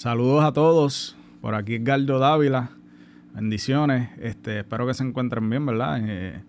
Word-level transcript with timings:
Saludos 0.00 0.42
a 0.44 0.52
todos. 0.54 1.14
Por 1.42 1.54
aquí 1.54 1.74
Edgardo 1.74 2.18
Dávila. 2.18 2.70
Bendiciones. 3.34 4.08
Este, 4.18 4.60
espero 4.60 4.86
que 4.86 4.94
se 4.94 5.04
encuentren 5.04 5.50
bien, 5.50 5.66
¿verdad? 5.66 6.00
Eh, 6.02 6.42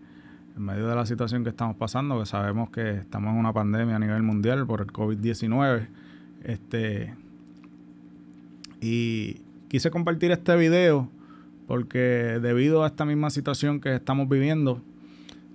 en 0.55 0.63
medio 0.63 0.87
de 0.87 0.95
la 0.95 1.05
situación 1.05 1.43
que 1.43 1.49
estamos 1.49 1.75
pasando, 1.75 2.17
que 2.17 2.25
sabemos 2.25 2.69
que 2.69 2.91
estamos 2.91 3.33
en 3.33 3.39
una 3.39 3.51
pandemia 3.51 3.97
a 3.97 3.99
nivel 3.99 4.23
mundial 4.23 4.65
por 4.65 4.79
el 4.79 4.87
COVID-19. 4.87 5.85
Este, 6.45 7.13
y 8.79 9.41
quise 9.67 9.91
compartir 9.91 10.31
este 10.31 10.55
video 10.55 11.09
porque 11.67 12.39
debido 12.41 12.85
a 12.85 12.87
esta 12.87 13.03
misma 13.03 13.31
situación 13.31 13.81
que 13.81 13.95
estamos 13.95 14.29
viviendo, 14.29 14.81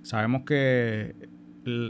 sabemos 0.03 0.43
que 0.43 1.15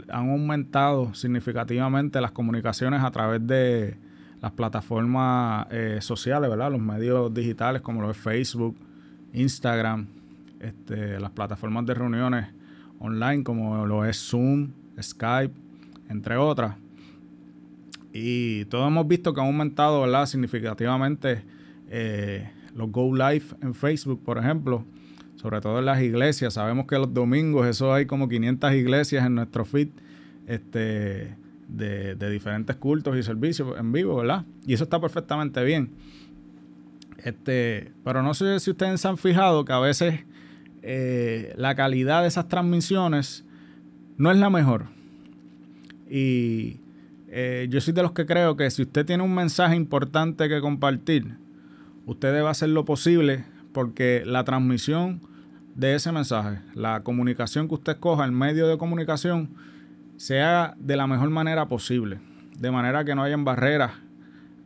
han 0.08 0.30
aumentado 0.30 1.12
significativamente 1.12 2.18
las 2.22 2.30
comunicaciones 2.30 3.02
a 3.02 3.10
través 3.10 3.46
de 3.46 4.07
las 4.40 4.52
plataformas 4.52 5.66
eh, 5.70 5.98
sociales, 6.00 6.48
¿verdad? 6.48 6.70
Los 6.70 6.80
medios 6.80 7.32
digitales 7.32 7.82
como 7.82 8.02
lo 8.02 8.10
es 8.10 8.16
Facebook, 8.16 8.76
Instagram, 9.32 10.06
este, 10.60 11.18
las 11.18 11.30
plataformas 11.30 11.86
de 11.86 11.94
reuniones 11.94 12.46
online 13.00 13.42
como 13.44 13.86
lo 13.86 14.04
es 14.04 14.16
Zoom, 14.18 14.70
Skype, 15.00 15.54
entre 16.08 16.36
otras. 16.36 16.76
Y 18.12 18.64
todos 18.66 18.88
hemos 18.88 19.06
visto 19.06 19.34
que 19.34 19.40
han 19.40 19.46
aumentado, 19.46 20.00
¿verdad? 20.00 20.26
Significativamente 20.26 21.44
eh, 21.88 22.50
los 22.74 22.90
Go 22.90 23.14
Live 23.14 23.44
en 23.60 23.74
Facebook, 23.74 24.22
por 24.24 24.38
ejemplo, 24.38 24.84
sobre 25.36 25.60
todo 25.60 25.78
en 25.78 25.86
las 25.86 26.00
iglesias. 26.02 26.54
Sabemos 26.54 26.86
que 26.86 26.96
los 26.96 27.12
domingos, 27.12 27.66
eso 27.66 27.92
hay 27.92 28.06
como 28.06 28.28
500 28.28 28.72
iglesias 28.72 29.26
en 29.26 29.34
nuestro 29.34 29.64
feed. 29.64 29.88
Este, 30.46 31.36
de, 31.68 32.30
diferentes 32.30 32.76
cultos 32.76 33.16
y 33.16 33.22
servicios 33.22 33.78
en 33.78 33.92
vivo, 33.92 34.16
¿verdad? 34.16 34.44
Y 34.66 34.74
eso 34.74 34.84
está 34.84 35.00
perfectamente 35.00 35.62
bien. 35.62 35.90
Este, 37.18 37.92
pero 38.04 38.22
no 38.22 38.34
sé 38.34 38.58
si 38.60 38.70
ustedes 38.70 39.00
se 39.00 39.08
han 39.08 39.18
fijado 39.18 39.64
que 39.64 39.72
a 39.72 39.78
veces 39.78 40.24
eh, 40.82 41.52
la 41.56 41.74
calidad 41.74 42.22
de 42.22 42.28
esas 42.28 42.48
transmisiones 42.48 43.44
no 44.16 44.30
es 44.30 44.38
la 44.38 44.50
mejor. 44.50 44.86
Y 46.08 46.80
eh, 47.28 47.66
yo 47.70 47.80
soy 47.80 47.92
de 47.92 48.02
los 48.02 48.12
que 48.12 48.24
creo 48.24 48.56
que 48.56 48.70
si 48.70 48.82
usted 48.82 49.04
tiene 49.04 49.22
un 49.22 49.34
mensaje 49.34 49.76
importante 49.76 50.48
que 50.48 50.60
compartir, 50.60 51.36
usted 52.06 52.32
debe 52.32 52.48
hacer 52.48 52.70
lo 52.70 52.84
posible 52.84 53.44
porque 53.72 54.22
la 54.24 54.44
transmisión 54.44 55.20
de 55.74 55.94
ese 55.94 56.10
mensaje, 56.10 56.60
la 56.74 57.02
comunicación 57.02 57.68
que 57.68 57.74
usted 57.74 57.92
escoja, 57.92 58.24
el 58.24 58.32
medio 58.32 58.66
de 58.66 58.78
comunicación, 58.78 59.50
sea 60.18 60.74
de 60.78 60.96
la 60.96 61.06
mejor 61.06 61.30
manera 61.30 61.68
posible, 61.68 62.18
de 62.58 62.70
manera 62.70 63.04
que 63.04 63.14
no 63.14 63.22
hayan 63.22 63.44
barreras, 63.44 63.92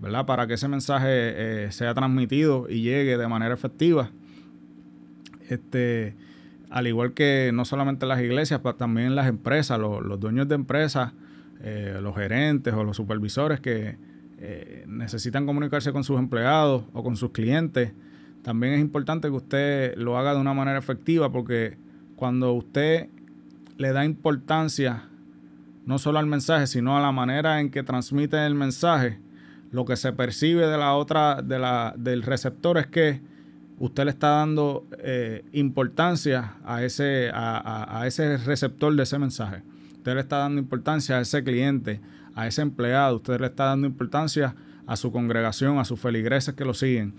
¿verdad? 0.00 0.26
Para 0.26 0.46
que 0.46 0.54
ese 0.54 0.66
mensaje 0.66 1.06
eh, 1.08 1.72
sea 1.72 1.94
transmitido 1.94 2.66
y 2.68 2.80
llegue 2.80 3.18
de 3.18 3.28
manera 3.28 3.54
efectiva. 3.54 4.10
Este, 5.48 6.16
al 6.70 6.86
igual 6.86 7.12
que 7.12 7.50
no 7.52 7.66
solamente 7.66 8.06
las 8.06 8.20
iglesias, 8.22 8.60
pero 8.62 8.76
también 8.76 9.14
las 9.14 9.28
empresas, 9.28 9.78
los, 9.78 10.18
dueños 10.18 10.48
de 10.48 10.54
empresas, 10.54 11.12
eh, 11.60 11.98
los 12.00 12.16
gerentes 12.16 12.72
o 12.72 12.82
los 12.82 12.96
supervisores 12.96 13.60
que 13.60 13.96
eh, 14.38 14.84
necesitan 14.88 15.44
comunicarse 15.44 15.92
con 15.92 16.02
sus 16.02 16.18
empleados 16.18 16.84
o 16.94 17.02
con 17.02 17.16
sus 17.16 17.30
clientes. 17.30 17.92
También 18.42 18.72
es 18.72 18.80
importante 18.80 19.28
que 19.28 19.34
usted 19.34 19.96
lo 19.98 20.16
haga 20.16 20.32
de 20.32 20.40
una 20.40 20.54
manera 20.54 20.78
efectiva 20.78 21.30
porque 21.30 21.76
cuando 22.16 22.54
usted 22.54 23.10
le 23.76 23.92
da 23.92 24.06
importancia 24.06 25.10
no 25.84 25.98
solo 25.98 26.18
al 26.18 26.26
mensaje, 26.26 26.66
sino 26.66 26.96
a 26.96 27.00
la 27.00 27.12
manera 27.12 27.60
en 27.60 27.70
que 27.70 27.82
transmite 27.82 28.44
el 28.46 28.54
mensaje, 28.54 29.18
lo 29.70 29.84
que 29.84 29.96
se 29.96 30.12
percibe 30.12 30.66
de 30.66 30.76
la 30.76 30.94
otra, 30.94 31.42
de 31.42 31.58
la, 31.58 31.94
del 31.96 32.22
receptor 32.22 32.78
es 32.78 32.86
que 32.86 33.20
usted 33.78 34.04
le 34.04 34.10
está 34.10 34.28
dando 34.28 34.86
eh, 34.98 35.44
importancia 35.52 36.56
a 36.64 36.84
ese, 36.84 37.30
a, 37.32 38.04
ese 38.06 38.36
receptor 38.36 38.94
de 38.94 39.02
ese 39.02 39.18
mensaje. 39.18 39.62
Usted 39.96 40.14
le 40.14 40.20
está 40.20 40.38
dando 40.38 40.60
importancia 40.60 41.18
a 41.18 41.20
ese 41.20 41.42
cliente, 41.42 42.00
a 42.34 42.46
ese 42.46 42.62
empleado, 42.62 43.16
usted 43.16 43.40
le 43.40 43.46
está 43.46 43.64
dando 43.64 43.86
importancia 43.86 44.54
a 44.86 44.96
su 44.96 45.10
congregación, 45.10 45.78
a 45.78 45.84
sus 45.84 45.98
feligreses 45.98 46.54
que 46.54 46.64
lo 46.64 46.74
siguen. 46.74 47.14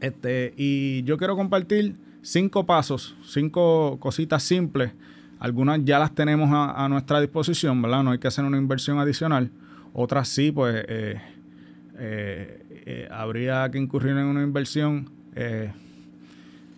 Este, 0.00 0.52
y 0.56 1.02
yo 1.04 1.16
quiero 1.16 1.36
compartir 1.36 1.96
cinco 2.20 2.66
pasos, 2.66 3.16
cinco 3.24 3.98
cositas 3.98 4.42
simples 4.42 4.92
algunas 5.38 5.84
ya 5.84 5.98
las 5.98 6.14
tenemos 6.14 6.50
a, 6.52 6.88
nuestra 6.88 7.20
disposición, 7.20 7.82
¿verdad? 7.82 8.02
No 8.02 8.12
hay 8.12 8.18
que 8.18 8.28
hacer 8.28 8.44
una 8.44 8.56
inversión 8.56 8.98
adicional. 8.98 9.50
Otras 9.92 10.28
sí, 10.28 10.50
pues 10.50 10.84
eh, 10.88 11.20
eh, 11.98 12.82
eh, 12.86 13.08
habría 13.10 13.70
que 13.70 13.78
incurrir 13.78 14.12
en 14.12 14.24
una 14.24 14.42
inversión 14.42 15.10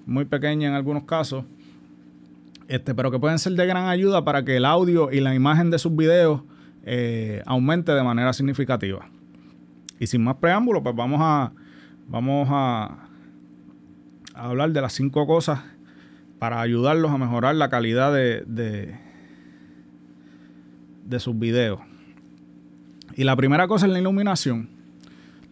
muy 0.04 0.24
pequeña 0.24 0.68
en 0.68 0.74
algunos 0.74 1.04
casos, 1.04 1.44
este, 2.66 2.92
pero 2.94 3.12
que 3.12 3.20
pueden 3.20 3.38
ser 3.38 3.52
de 3.52 3.66
gran 3.66 3.86
ayuda 3.86 4.24
para 4.24 4.44
que 4.44 4.56
el 4.56 4.64
audio 4.64 5.12
y 5.12 5.20
la 5.20 5.34
imagen 5.34 5.70
de 5.70 5.78
sus 5.78 5.94
videos 5.94 6.42
aumente 7.46 7.92
de 7.92 8.02
manera 8.02 8.32
significativa. 8.32 9.08
Y 10.00 10.08
sin 10.08 10.24
más 10.24 10.36
preámbulos, 10.36 10.82
pues 10.82 10.96
vamos 10.96 12.48
a 12.50 13.08
hablar 14.34 14.72
de 14.72 14.80
las 14.80 14.92
cinco 14.92 15.26
cosas 15.26 15.60
para 16.38 16.60
ayudarlos 16.60 17.10
a 17.10 17.18
mejorar 17.18 17.54
la 17.56 17.68
calidad 17.68 18.12
de, 18.12 18.44
de, 18.46 18.98
sus 21.20 21.38
videos. 21.38 21.80
Y 23.16 23.24
la 23.24 23.36
primera 23.36 23.66
cosa 23.66 23.86
es 23.86 23.92
la 23.92 23.98
iluminación. 23.98 24.68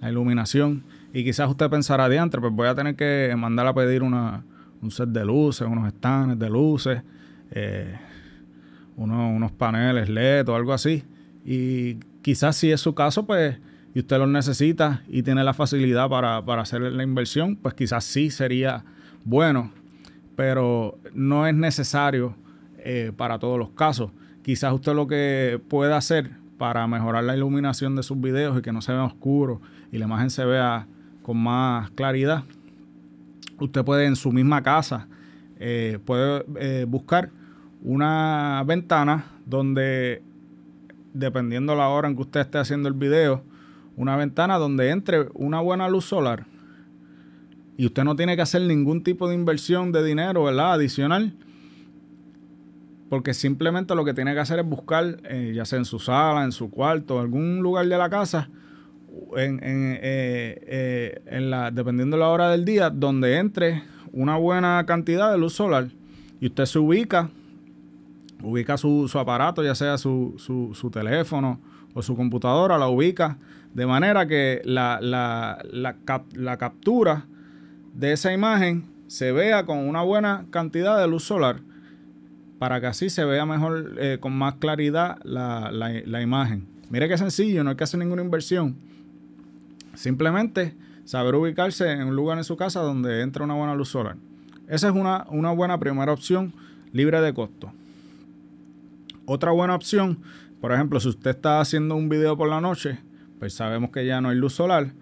La 0.00 0.10
iluminación. 0.10 0.84
Y 1.12 1.24
quizás 1.24 1.48
usted 1.48 1.68
pensará 1.70 2.08
de 2.08 2.18
antes, 2.18 2.40
pues 2.40 2.52
voy 2.52 2.68
a 2.68 2.74
tener 2.74 2.94
que 2.94 3.34
mandar 3.36 3.66
a 3.66 3.74
pedir 3.74 4.02
una, 4.02 4.44
un 4.80 4.90
set 4.90 5.08
de 5.08 5.24
luces, 5.24 5.66
unos 5.66 5.90
stands 5.90 6.38
de 6.38 6.50
luces, 6.50 7.02
eh, 7.50 7.98
unos 8.96 9.52
paneles 9.52 10.08
LED 10.08 10.48
o 10.48 10.54
algo 10.54 10.72
así. 10.72 11.04
Y 11.44 11.94
quizás 12.22 12.56
si 12.56 12.70
es 12.70 12.80
su 12.80 12.94
caso, 12.94 13.26
pues, 13.26 13.58
y 13.94 14.00
usted 14.00 14.18
los 14.18 14.28
necesita 14.28 15.02
y 15.08 15.22
tiene 15.22 15.42
la 15.42 15.54
facilidad 15.54 16.08
para, 16.08 16.44
para 16.44 16.62
hacer 16.62 16.82
la 16.82 17.02
inversión, 17.02 17.56
pues 17.56 17.74
quizás 17.74 18.04
sí 18.04 18.30
sería 18.30 18.84
bueno 19.24 19.72
pero 20.36 20.98
no 21.14 21.46
es 21.46 21.54
necesario 21.54 22.36
eh, 22.78 23.10
para 23.16 23.38
todos 23.38 23.58
los 23.58 23.70
casos. 23.70 24.12
Quizás 24.42 24.72
usted 24.72 24.94
lo 24.94 25.08
que 25.08 25.60
puede 25.68 25.94
hacer 25.94 26.30
para 26.58 26.86
mejorar 26.86 27.24
la 27.24 27.34
iluminación 27.34 27.96
de 27.96 28.02
sus 28.02 28.20
videos 28.20 28.58
y 28.58 28.62
que 28.62 28.72
no 28.72 28.80
se 28.80 28.92
vea 28.92 29.04
oscuro 29.04 29.60
y 29.90 29.98
la 29.98 30.04
imagen 30.04 30.30
se 30.30 30.44
vea 30.44 30.86
con 31.22 31.38
más 31.38 31.90
claridad, 31.90 32.44
usted 33.58 33.84
puede 33.84 34.06
en 34.06 34.14
su 34.14 34.30
misma 34.30 34.62
casa, 34.62 35.08
eh, 35.58 35.98
puede 36.04 36.44
eh, 36.60 36.84
buscar 36.86 37.30
una 37.82 38.62
ventana 38.64 39.24
donde, 39.44 40.22
dependiendo 41.12 41.74
la 41.74 41.88
hora 41.88 42.08
en 42.08 42.14
que 42.14 42.22
usted 42.22 42.40
esté 42.40 42.58
haciendo 42.58 42.88
el 42.88 42.94
video, 42.94 43.42
una 43.96 44.16
ventana 44.16 44.58
donde 44.58 44.90
entre 44.90 45.26
una 45.34 45.60
buena 45.60 45.88
luz 45.88 46.04
solar 46.04 46.46
y 47.78 47.86
usted 47.86 48.04
no 48.04 48.16
tiene 48.16 48.36
que 48.36 48.42
hacer 48.42 48.62
ningún 48.62 49.02
tipo 49.02 49.28
de 49.28 49.34
inversión 49.34 49.92
de 49.92 50.02
dinero, 50.02 50.44
¿verdad? 50.44 50.74
Adicional. 50.74 51.34
Porque 53.10 53.34
simplemente 53.34 53.94
lo 53.94 54.04
que 54.04 54.14
tiene 54.14 54.32
que 54.34 54.40
hacer 54.40 54.58
es 54.58 54.66
buscar, 54.66 55.18
eh, 55.24 55.52
ya 55.54 55.64
sea 55.64 55.78
en 55.78 55.84
su 55.84 55.98
sala, 55.98 56.44
en 56.44 56.52
su 56.52 56.70
cuarto, 56.70 57.20
algún 57.20 57.60
lugar 57.62 57.86
de 57.86 57.98
la 57.98 58.08
casa, 58.08 58.48
en, 59.36 59.60
eh, 59.62 59.98
eh, 60.02 61.22
en, 61.26 61.50
la, 61.50 61.70
dependiendo 61.70 62.16
de 62.16 62.20
la 62.20 62.28
hora 62.30 62.50
del 62.50 62.64
día, 62.64 62.90
donde 62.90 63.36
entre 63.36 63.82
una 64.12 64.36
buena 64.36 64.84
cantidad 64.86 65.30
de 65.30 65.38
luz 65.38 65.52
solar. 65.52 65.88
Y 66.40 66.46
usted 66.46 66.64
se 66.64 66.78
ubica, 66.78 67.28
ubica 68.42 68.76
su, 68.76 69.08
aparato, 69.14 69.62
ya 69.62 69.74
sea 69.74 69.98
su, 69.98 70.34
su, 70.38 70.90
teléfono 70.90 71.60
o 71.94 72.02
su 72.02 72.16
computadora, 72.16 72.78
la 72.78 72.88
ubica 72.88 73.38
de 73.74 73.86
manera 73.86 74.26
que 74.26 74.62
la, 74.64 74.98
la, 75.00 75.58
la 76.34 76.56
captura 76.56 77.26
de 77.96 78.12
esa 78.12 78.32
imagen 78.32 78.84
se 79.06 79.32
vea 79.32 79.64
con 79.64 79.78
una 79.78 80.02
buena 80.02 80.44
cantidad 80.50 81.00
de 81.00 81.08
luz 81.08 81.24
solar 81.24 81.60
para 82.58 82.80
que 82.80 82.86
así 82.86 83.08
se 83.08 83.24
vea 83.24 83.46
mejor, 83.46 83.94
eh, 83.98 84.18
con 84.20 84.36
más 84.36 84.54
claridad 84.56 85.18
la, 85.24 86.22
imagen. 86.22 86.66
Mire 86.90 87.08
qué 87.08 87.16
sencillo, 87.16 87.64
no 87.64 87.70
hay 87.70 87.76
que 87.76 87.84
hacer 87.84 87.98
ninguna 87.98 88.22
inversión. 88.22 88.76
Simplemente 89.94 90.74
saber 91.04 91.34
ubicarse 91.36 91.90
en 91.90 92.08
un 92.08 92.16
lugar 92.16 92.36
en 92.36 92.44
su 92.44 92.56
casa 92.56 92.80
donde 92.80 93.22
entra 93.22 93.44
una 93.44 93.54
buena 93.54 93.74
luz 93.74 93.88
solar. 93.88 94.16
Esa 94.68 94.88
es 94.88 94.94
una, 94.94 95.26
una 95.30 95.52
buena 95.52 95.78
primera 95.78 96.12
opción 96.12 96.52
libre 96.92 97.20
de 97.20 97.32
costo. 97.32 97.72
Otra 99.24 99.52
buena 99.52 99.74
opción, 99.74 100.18
por 100.60 100.72
ejemplo, 100.72 101.00
si 101.00 101.08
usted 101.08 101.30
está 101.30 101.60
haciendo 101.60 101.96
un 101.96 102.10
video 102.10 102.36
por 102.36 102.48
la 102.48 102.60
noche, 102.60 102.98
pues 103.38 103.54
sabemos 103.54 103.90
que 103.90 104.04
ya 104.04 104.20
no 104.20 104.28
hay 104.28 104.36
luz 104.36 104.54
solar. 104.54 104.92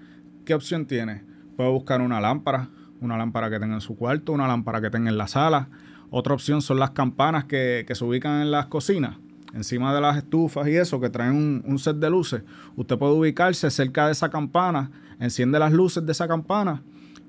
¿Qué 0.44 0.54
opción 0.54 0.86
tiene? 0.86 1.22
Puede 1.56 1.70
buscar 1.70 2.00
una 2.00 2.20
lámpara, 2.20 2.68
una 3.04 3.16
lámpara 3.16 3.50
que 3.50 3.60
tenga 3.60 3.74
en 3.74 3.80
su 3.80 3.96
cuarto, 3.96 4.32
una 4.32 4.48
lámpara 4.48 4.80
que 4.80 4.90
tenga 4.90 5.10
en 5.10 5.18
la 5.18 5.28
sala. 5.28 5.68
Otra 6.10 6.34
opción 6.34 6.62
son 6.62 6.78
las 6.78 6.90
campanas 6.90 7.44
que, 7.44 7.86
se 7.88 8.04
ubican 8.04 8.40
en 8.40 8.50
las 8.50 8.66
cocinas. 8.66 9.16
encima 9.52 9.94
de 9.94 10.00
las 10.00 10.16
estufas 10.16 10.66
y 10.66 10.76
eso, 10.76 11.00
que 11.00 11.10
traen 11.10 11.62
un, 11.64 11.78
set 11.78 11.96
de 11.96 12.10
luces, 12.10 12.42
usted 12.76 12.98
puede 12.98 13.12
ubicarse 13.12 13.70
cerca 13.70 14.06
de 14.06 14.12
esa 14.12 14.28
campana, 14.28 14.90
enciende 15.20 15.58
las 15.58 15.72
luces 15.72 16.04
de 16.04 16.12
esa 16.12 16.26
campana 16.26 16.82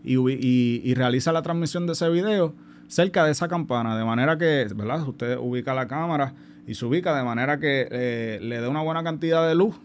y, 0.04 0.94
realiza 0.95 1.31
la 1.31 1.42
transmisión 1.42 1.86
de 1.86 1.94
ese 1.94 2.10
video 2.10 2.56
cerca 2.88 3.25
de 3.25 3.31
esa 3.31 3.48
campana, 3.48 3.98
de 3.98 4.06
manera 4.06 4.38
que, 4.38 4.68
¿verdad? 4.75 5.07
Usted 5.07 5.38
ubica 5.38 5.74
la 5.74 5.88
cámara 5.88 6.33
y 6.68 6.75
se 6.75 6.86
ubica 6.86 7.16
de 7.16 7.24
manera 7.24 7.60
que 7.60 7.88
eh, 7.92 8.39
le 8.42 8.62
dé 8.62 8.68
una 8.68 8.81
buena 8.81 9.04
cantidad 9.04 9.48
de 9.48 9.56
luz 9.56 9.75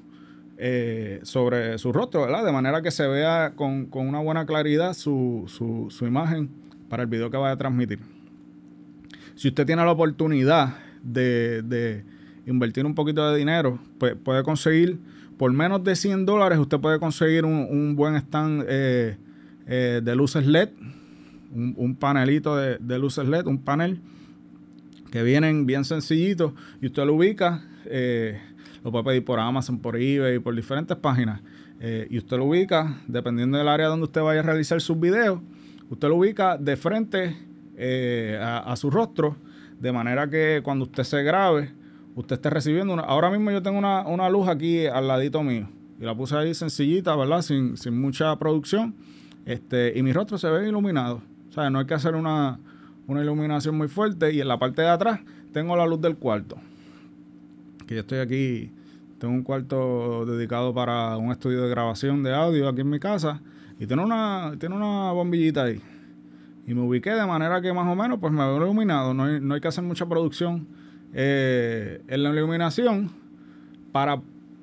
eh, 0.63 1.21
sobre 1.23 1.79
su 1.79 1.91
rostro, 1.91 2.21
¿verdad? 2.21 2.45
De 2.45 2.53
manera 2.53 2.83
que 2.83 2.91
se 2.91 3.07
vea 3.07 3.55
con, 3.57 3.89
una 3.95 4.21
buena 4.21 4.45
claridad 4.45 4.93
su, 4.93 5.47
su, 5.49 6.07
imagen 6.07 6.51
para 6.91 7.05
el 7.05 7.09
video 7.09 7.31
que 7.31 7.39
vaya 7.39 7.53
a 7.53 7.57
transmitir. 7.57 7.99
Si 9.37 9.49
usted 9.49 9.65
tiene 9.65 9.83
la 9.83 9.91
oportunidad 9.91 10.77
de, 11.03 12.05
invertir 12.45 12.85
un 12.85 12.95
poquito 12.95 13.33
de 13.33 13.39
dinero, 13.39 13.79
pues 13.97 14.15
puede 14.23 14.43
conseguir, 14.43 14.99
por 15.39 15.51
menos 15.51 15.83
de 15.83 15.97
100 15.97 16.27
dólares, 16.27 16.59
usted 16.59 16.79
puede 16.79 16.99
conseguir 16.99 17.47
un, 17.47 17.97
buen 17.97 18.17
stand 18.17 18.67
eh, 18.69 19.17
eh, 19.67 20.03
de 20.05 20.15
luces 20.15 20.47
LED, 20.47 20.69
un, 21.55 21.97
panelito 21.99 22.55
de, 22.55 22.77
de, 22.77 22.99
luces 22.99 23.27
LED, 23.27 23.47
un 23.47 23.63
panel 23.63 24.03
que 25.11 25.23
vienen 25.23 25.65
bien 25.65 25.87
sencillitos 25.87 26.53
y 26.83 26.87
usted 26.89 27.07
lo 27.07 27.15
ubica 27.15 27.65
lo 28.85 28.91
puede 28.91 29.05
pedir 29.05 29.25
por 29.25 29.39
Amazon, 29.39 29.79
por 29.79 29.97
eBay, 29.97 30.39
por 30.39 30.55
diferentes 30.55 30.97
páginas. 30.97 31.41
Eh, 31.81 32.07
y 32.11 32.19
usted 32.19 32.37
lo 32.37 32.47
ubica, 32.47 33.01
dependiendo 33.07 33.59
del 33.59 33.69
área 33.69 33.89
donde 33.89 34.05
usted 34.05 34.21
vaya 34.21 34.41
a 34.41 34.43
realizar 34.43 34.81
sus 34.81 34.99
videos, 34.99 35.41
usted 35.89 36.09
lo 36.09 36.17
ubica 36.17 36.57
de 36.57 36.77
frente 36.77 37.37
eh, 37.77 38.39
a, 38.41 38.75
su 38.77 38.91
rostro, 38.91 39.37
de 39.79 39.93
manera 39.93 40.29
que 40.29 40.61
cuando 40.63 40.85
usted 40.85 41.05
se 41.05 41.23
grabe, 41.23 41.73
usted 42.15 42.37
esté 42.37 42.51
recibiendo 42.51 42.93
una... 42.93 43.03
Ahora 43.03 43.31
mismo 43.31 43.51
yo 43.51 43.63
tengo 43.63 43.79
una, 43.79 44.31
luz 44.31 44.49
aquí 44.49 44.87
al 44.87 45.09
ladito 45.09 45.43
mío. 45.43 45.69
Y 45.99 46.05
la 46.05 46.15
puse 46.15 46.37
ahí 46.37 46.55
sencillita, 46.55 47.15
¿verdad? 47.17 47.43
Sin, 47.43 47.75
mucha 47.93 48.39
producción. 48.39 48.95
Este, 49.47 49.93
y 49.97 50.03
mi 50.03 50.13
rostro 50.13 50.39
se 50.39 50.49
ve 50.49 50.69
iluminado. 50.69 51.23
O 51.49 51.53
sea, 51.53 51.71
no 51.71 51.79
hay 51.79 51.87
que 51.87 51.95
hacer 51.95 52.15
una, 52.15 52.59
una 53.07 53.23
iluminación 53.23 53.77
muy 53.77 53.89
fuerte. 53.89 54.33
Y 54.33 54.41
en 54.41 54.49
la 54.49 54.59
parte 54.59 54.83
de 54.83 54.89
atrás 54.89 55.21
tengo 55.53 55.77
la 55.77 55.87
luz 55.87 56.01
del 56.01 56.17
cuarto 56.17 56.57
que 57.91 57.97
yo 57.97 58.01
estoy 58.03 58.19
aquí, 58.21 58.71
tengo 59.19 59.35
un 59.35 59.43
cuarto 59.43 60.25
dedicado 60.25 60.73
para 60.73 61.17
un 61.17 61.33
estudio 61.33 61.63
de 61.63 61.71
grabación 61.71 62.23
de 62.23 62.33
audio 62.33 62.69
aquí 62.69 62.83
en 62.83 62.89
mi 62.89 63.01
casa 63.01 63.41
y 63.81 63.87
tiene 63.89 64.05
una, 64.05 64.55
tiene 64.61 64.77
una 64.77 65.11
bombillita 65.11 65.65
ahí. 65.65 65.81
Y 66.69 66.73
me 66.73 66.83
ubiqué 66.83 67.11
de 67.11 67.27
manera 67.27 67.61
que 67.61 67.73
más 67.73 67.89
o 67.89 67.97
menos 67.97 68.21
pues 68.21 68.33
me 68.33 68.45
veo 68.45 68.59
iluminado, 68.59 69.13
no 69.13 69.25
hay, 69.25 69.41
no 69.41 69.55
hay 69.55 69.61
que 69.61 69.67
hacer 69.67 69.83
mucha 69.83 70.07
producción 70.07 70.69
eh, 71.13 72.01
en 72.07 72.23
la 72.23 72.31
iluminación 72.31 73.11
para 73.91 74.21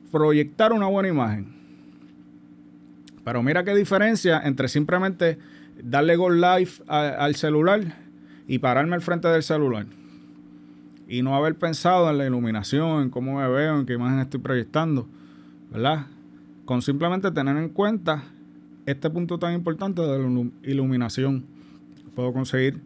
proyectar 0.10 0.72
una 0.72 0.86
buena 0.86 1.10
imagen. 1.10 1.54
Pero 3.26 3.44
mira 3.44 3.66
qué 3.66 3.76
diferencia 3.76 4.40
entre 4.46 4.70
simplemente 4.70 5.38
darle 5.84 6.16
go 6.16 6.30
live 6.30 6.72
al 6.88 7.36
celular 7.36 7.82
y 8.48 8.60
pararme 8.60 8.96
al 8.96 9.02
frente 9.02 9.28
del 9.28 9.44
celular 9.44 9.97
y 11.08 11.22
no 11.22 11.36
haber 11.36 11.56
pensado 11.56 12.10
en 12.10 12.18
la 12.18 12.26
iluminación, 12.26 13.04
en 13.04 13.10
cómo 13.10 13.40
me 13.40 13.48
veo, 13.48 13.80
en 13.80 13.86
qué 13.86 13.94
imagen 13.94 14.20
estoy 14.20 14.42
proyectando, 14.42 15.08
¿verdad? 15.72 16.08
Con 16.66 16.82
simplemente 16.82 17.32
tener 17.32 17.56
en 17.58 17.70
cuenta 17.70 18.24
este 18.86 19.10
punto 19.10 19.40
tan 19.40 19.54
importante 19.54 20.02
de 20.02 20.20
la 20.20 20.50
iluminación. 20.64 21.46
Puedo 22.14 22.34
conseguir 22.34 22.82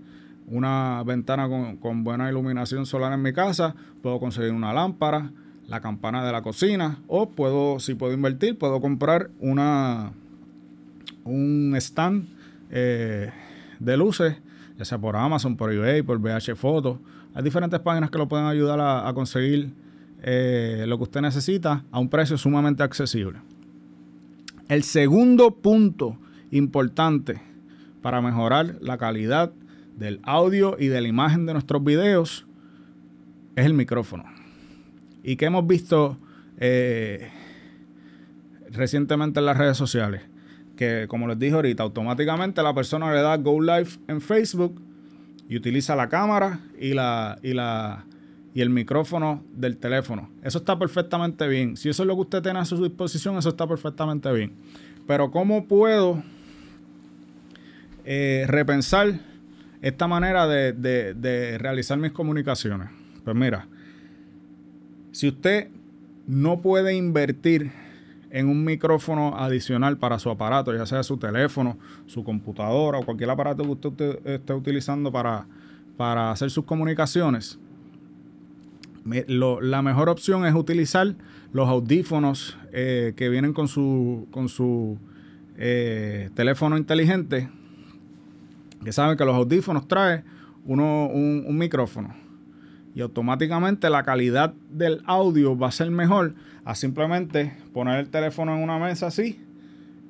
una 0.47 1.01
ventana 1.03 1.47
con, 1.79 2.03
buena 2.03 2.29
iluminación 2.29 2.85
solar 2.85 3.11
en 3.13 3.21
mi 3.21 3.33
casa, 3.33 3.75
puedo 4.03 4.19
conseguir 4.19 4.51
una 4.51 4.73
lámpara, 4.73 5.31
la 5.67 5.79
campana 5.79 6.23
de 6.23 6.31
la 6.31 6.41
cocina, 6.41 6.99
o 7.07 7.29
puedo, 7.29 7.79
si 7.79 7.95
puedo 7.95 8.13
invertir, 8.13 8.57
puedo 8.57 8.81
comprar 8.81 9.29
una 9.39 10.11
un 11.23 11.73
stand 11.77 12.27
eh, 12.71 13.31
de 13.79 13.97
luces, 13.97 14.35
ya 14.77 14.85
sea 14.85 14.97
por 14.97 15.15
Amazon, 15.15 15.55
por 15.55 15.71
eBay, 15.71 16.01
por 16.01 16.19
VH 16.19 16.55
Photo 16.55 16.99
hay 17.33 17.43
diferentes 17.43 17.79
páginas 17.79 18.09
que 18.09 18.17
lo 18.17 18.27
pueden 18.27 18.45
ayudar 18.45 18.79
a, 18.81 19.11
conseguir 19.13 19.73
eh, 20.21 20.83
lo 20.87 20.97
que 20.97 21.03
usted 21.03 21.21
necesita 21.21 21.85
a 21.91 21.99
un 21.99 22.09
precio 22.09 22.37
sumamente 22.37 22.83
accesible. 22.83 23.39
El 24.67 24.83
segundo 24.83 25.51
punto 25.51 26.17
importante 26.51 27.41
para 28.01 28.21
mejorar 28.21 28.75
la 28.81 28.97
calidad 28.97 29.51
del 29.97 30.19
audio 30.23 30.75
y 30.79 30.87
de 30.87 31.01
la 31.01 31.07
imagen 31.07 31.45
de 31.45 31.53
nuestros 31.53 31.83
videos 31.83 32.45
es 33.55 33.65
el 33.65 33.73
micrófono. 33.73 34.25
Y 35.23 35.35
que 35.35 35.45
hemos 35.45 35.65
visto 35.67 36.17
eh, 36.57 37.29
recientemente 38.71 39.39
en 39.39 39.45
las 39.45 39.57
redes 39.57 39.77
sociales. 39.77 40.21
Que 40.75 41.05
como 41.07 41.27
les 41.27 41.37
dije 41.37 41.53
ahorita, 41.53 41.83
automáticamente 41.83 42.63
la 42.63 42.73
persona 42.73 43.13
le 43.13 43.21
da 43.21 43.37
Go 43.37 43.61
Live 43.61 43.89
en 44.07 44.19
Facebook 44.19 44.81
y 45.51 45.57
utiliza 45.57 45.97
la 45.97 46.07
cámara 46.07 46.61
y 46.79 46.93
la, 46.93 47.37
y 47.43 47.53
la 47.53 48.05
y 48.53 48.61
el 48.61 48.69
micrófono 48.69 49.43
del 49.53 49.75
teléfono. 49.75 50.29
Eso 50.43 50.59
está 50.59 50.79
perfectamente 50.79 51.45
bien. 51.49 51.75
Si 51.75 51.89
eso 51.89 52.03
es 52.03 52.07
lo 52.07 52.15
que 52.15 52.21
usted 52.21 52.41
tiene 52.41 52.59
a 52.59 52.63
su 52.65 52.81
disposición, 52.81 53.37
eso 53.37 53.49
está 53.49 53.67
perfectamente 53.67 54.31
bien. 54.31 54.53
Pero 55.05 55.29
¿cómo 55.29 55.67
puedo 55.67 56.23
eh, 58.05 58.45
repensar 58.47 59.19
esta 59.81 60.07
manera 60.07 60.47
de, 60.47 60.71
de 60.71 61.57
realizar 61.57 61.97
mis 61.97 62.13
comunicaciones? 62.13 62.87
Pues 63.25 63.35
mira, 63.35 63.67
si 65.11 65.27
usted 65.27 65.67
no 66.27 66.61
puede 66.61 66.95
invertir 66.95 67.73
en 68.31 68.47
un 68.47 68.63
micrófono 68.63 69.37
adicional 69.37 69.97
para 69.97 70.17
su 70.17 70.29
aparato, 70.29 70.73
ya 70.73 70.85
sea 70.85 71.03
su 71.03 71.17
teléfono, 71.17 71.77
su 72.07 72.23
computadora 72.23 72.99
o 72.99 73.05
cualquier 73.05 73.29
aparato 73.29 73.63
que 73.63 73.69
usted 73.69 74.25
esté 74.25 74.53
utilizando 74.53 75.11
para, 75.11 75.45
para 75.97 76.31
hacer 76.31 76.49
sus 76.49 76.63
comunicaciones, 76.63 77.59
la 79.03 79.81
mejor 79.81 80.09
opción 80.09 80.45
es 80.45 80.53
utilizar 80.53 81.15
los 81.51 81.67
audífonos 81.67 82.57
eh, 82.71 83.13
que 83.15 83.29
vienen 83.29 83.51
con 83.51 83.67
su, 83.67 84.27
con 84.31 84.47
su 84.47 84.97
eh, 85.57 86.29
teléfono 86.33 86.77
inteligente, 86.77 87.49
que 88.83 88.93
saben 88.93 89.17
que 89.17 89.25
los 89.25 89.35
audífonos 89.35 89.87
traen 89.87 90.23
uno, 90.65 91.07
un, 91.07 91.43
un 91.47 91.57
micrófono 91.57 92.20
y 92.93 93.01
automáticamente 93.01 93.89
la 93.89 94.03
calidad 94.03 94.53
del 94.69 95.01
audio 95.05 95.57
va 95.57 95.67
a 95.67 95.71
ser 95.71 95.91
mejor 95.91 96.33
a 96.65 96.75
simplemente 96.75 97.53
poner 97.73 97.99
el 97.99 98.09
teléfono 98.09 98.55
en 98.55 98.63
una 98.63 98.77
mesa 98.77 99.07
así 99.07 99.39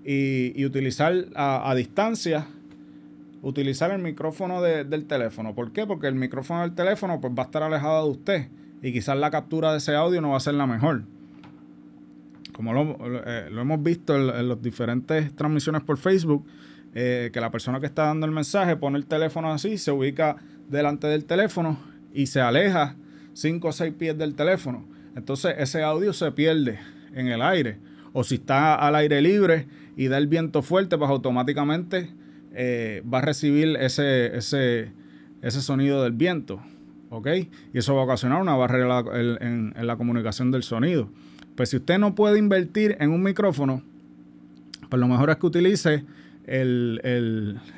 y, 0.03 0.65
utilizar 0.65 1.13
a, 1.35 1.73
distancia, 1.75 2.47
utilizar 3.41 3.91
el 3.91 4.01
micrófono 4.01 4.61
del 4.61 5.05
teléfono. 5.05 5.53
¿Por 5.53 5.71
qué? 5.71 5.85
Porque 5.85 6.07
el 6.07 6.15
micrófono 6.15 6.61
del 6.61 6.73
teléfono 6.73 7.21
pues, 7.21 7.33
va 7.38 7.43
a 7.43 7.45
estar 7.45 7.63
alejado 7.63 8.05
de 8.05 8.11
usted 8.11 8.47
y 8.81 8.91
quizás 8.91 9.15
la 9.17 9.29
captura 9.29 9.71
de 9.71 9.77
ese 9.77 9.95
audio 9.95 10.21
no 10.21 10.31
va 10.31 10.38
a 10.38 10.41
ser 10.41 10.55
la 10.55 10.65
mejor. 10.65 11.03
Como 12.51 12.73
lo, 12.73 12.97
eh, 13.25 13.47
hemos 13.50 13.83
visto 13.83 14.15
en, 14.15 14.50
las 14.50 14.61
diferentes 14.61 15.33
transmisiones 15.35 15.83
por 15.83 15.97
Facebook, 15.97 16.45
eh, 16.93 17.29
que 17.31 17.39
la 17.39 17.51
persona 17.51 17.79
que 17.79 17.85
está 17.85 18.05
dando 18.05 18.25
el 18.25 18.31
mensaje 18.31 18.75
pone 18.75 18.97
el 18.97 19.05
teléfono 19.05 19.51
así, 19.51 19.77
se 19.77 19.91
ubica 19.91 20.35
delante 20.67 21.07
del 21.07 21.25
teléfono 21.25 21.90
y 22.13 22.27
se 22.27 22.41
aleja 22.41 22.96
5 23.34 23.68
o 23.68 23.72
6 23.72 23.94
pies 23.98 24.18
del 24.18 24.36
teléfono. 24.36 24.86
Entonces 25.15 25.56
ese 25.58 25.84
audio 25.84 26.13
se 26.13 26.32
pierde 26.32 26.80
en 27.13 27.27
el 27.27 27.41
aire. 27.41 27.77
O 28.13 28.24
si 28.24 28.36
está 28.36 28.75
al 28.75 28.96
aire 28.96 29.22
libre 29.22 29.68
y 29.96 30.08
da 30.08 30.18
el 30.18 30.27
viento 30.27 30.62
fuerte, 30.62 30.98
pues 30.98 31.10
automáticamente 31.10 32.10
eh, 32.53 33.03
va 33.12 33.20
a 33.20 33.22
recibir 33.22 33.77
ese, 33.80 34.38
ese, 34.38 34.91
ese 35.41 35.62
sonido 35.62 36.03
del 36.03 36.13
viento. 36.13 36.62
¿Ok? 37.10 37.27
Y 37.74 37.77
eso 37.77 37.94
va 37.96 38.01
a 38.01 38.06
ocasionar 38.06 38.41
una 38.41 38.56
barrera 38.56 39.03
en, 39.12 39.74
la 39.75 39.98
comunicación 39.98 40.51
del 40.51 40.63
sonido. 40.63 41.10
Pues 41.56 41.70
si 41.70 41.77
usted 41.77 42.00
no 42.00 42.15
puede 42.15 42.39
invertir 42.39 42.96
en 43.00 43.12
un 43.12 43.22
micrófono, 43.22 43.84
pues 44.89 45.00
lo 45.00 45.08
mejor 45.08 45.30
es 45.30 45.36
que 45.38 45.46
utilice 45.46 46.06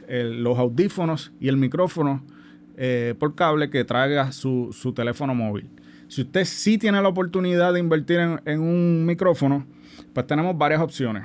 los 0.07 0.59
audífonos 0.59 1.33
y 1.39 1.47
el 1.47 1.57
micrófono 1.57 2.23
eh, 2.75 3.13
por 3.19 3.35
cable 3.35 3.69
que 3.69 3.83
traiga 3.83 4.31
su, 4.31 4.69
su, 4.73 4.93
teléfono 4.93 5.35
móvil. 5.35 5.69
Si 6.07 6.21
usted 6.21 6.43
sí 6.45 6.79
tiene 6.79 7.01
la 7.01 7.07
oportunidad 7.07 7.73
de 7.73 7.79
invertir 7.79 8.19
en, 8.19 8.59
un 8.59 9.05
micrófono, 9.05 9.65
pues 10.11 10.25
tenemos 10.25 10.57
varias 10.57 10.81
opciones. 10.81 11.23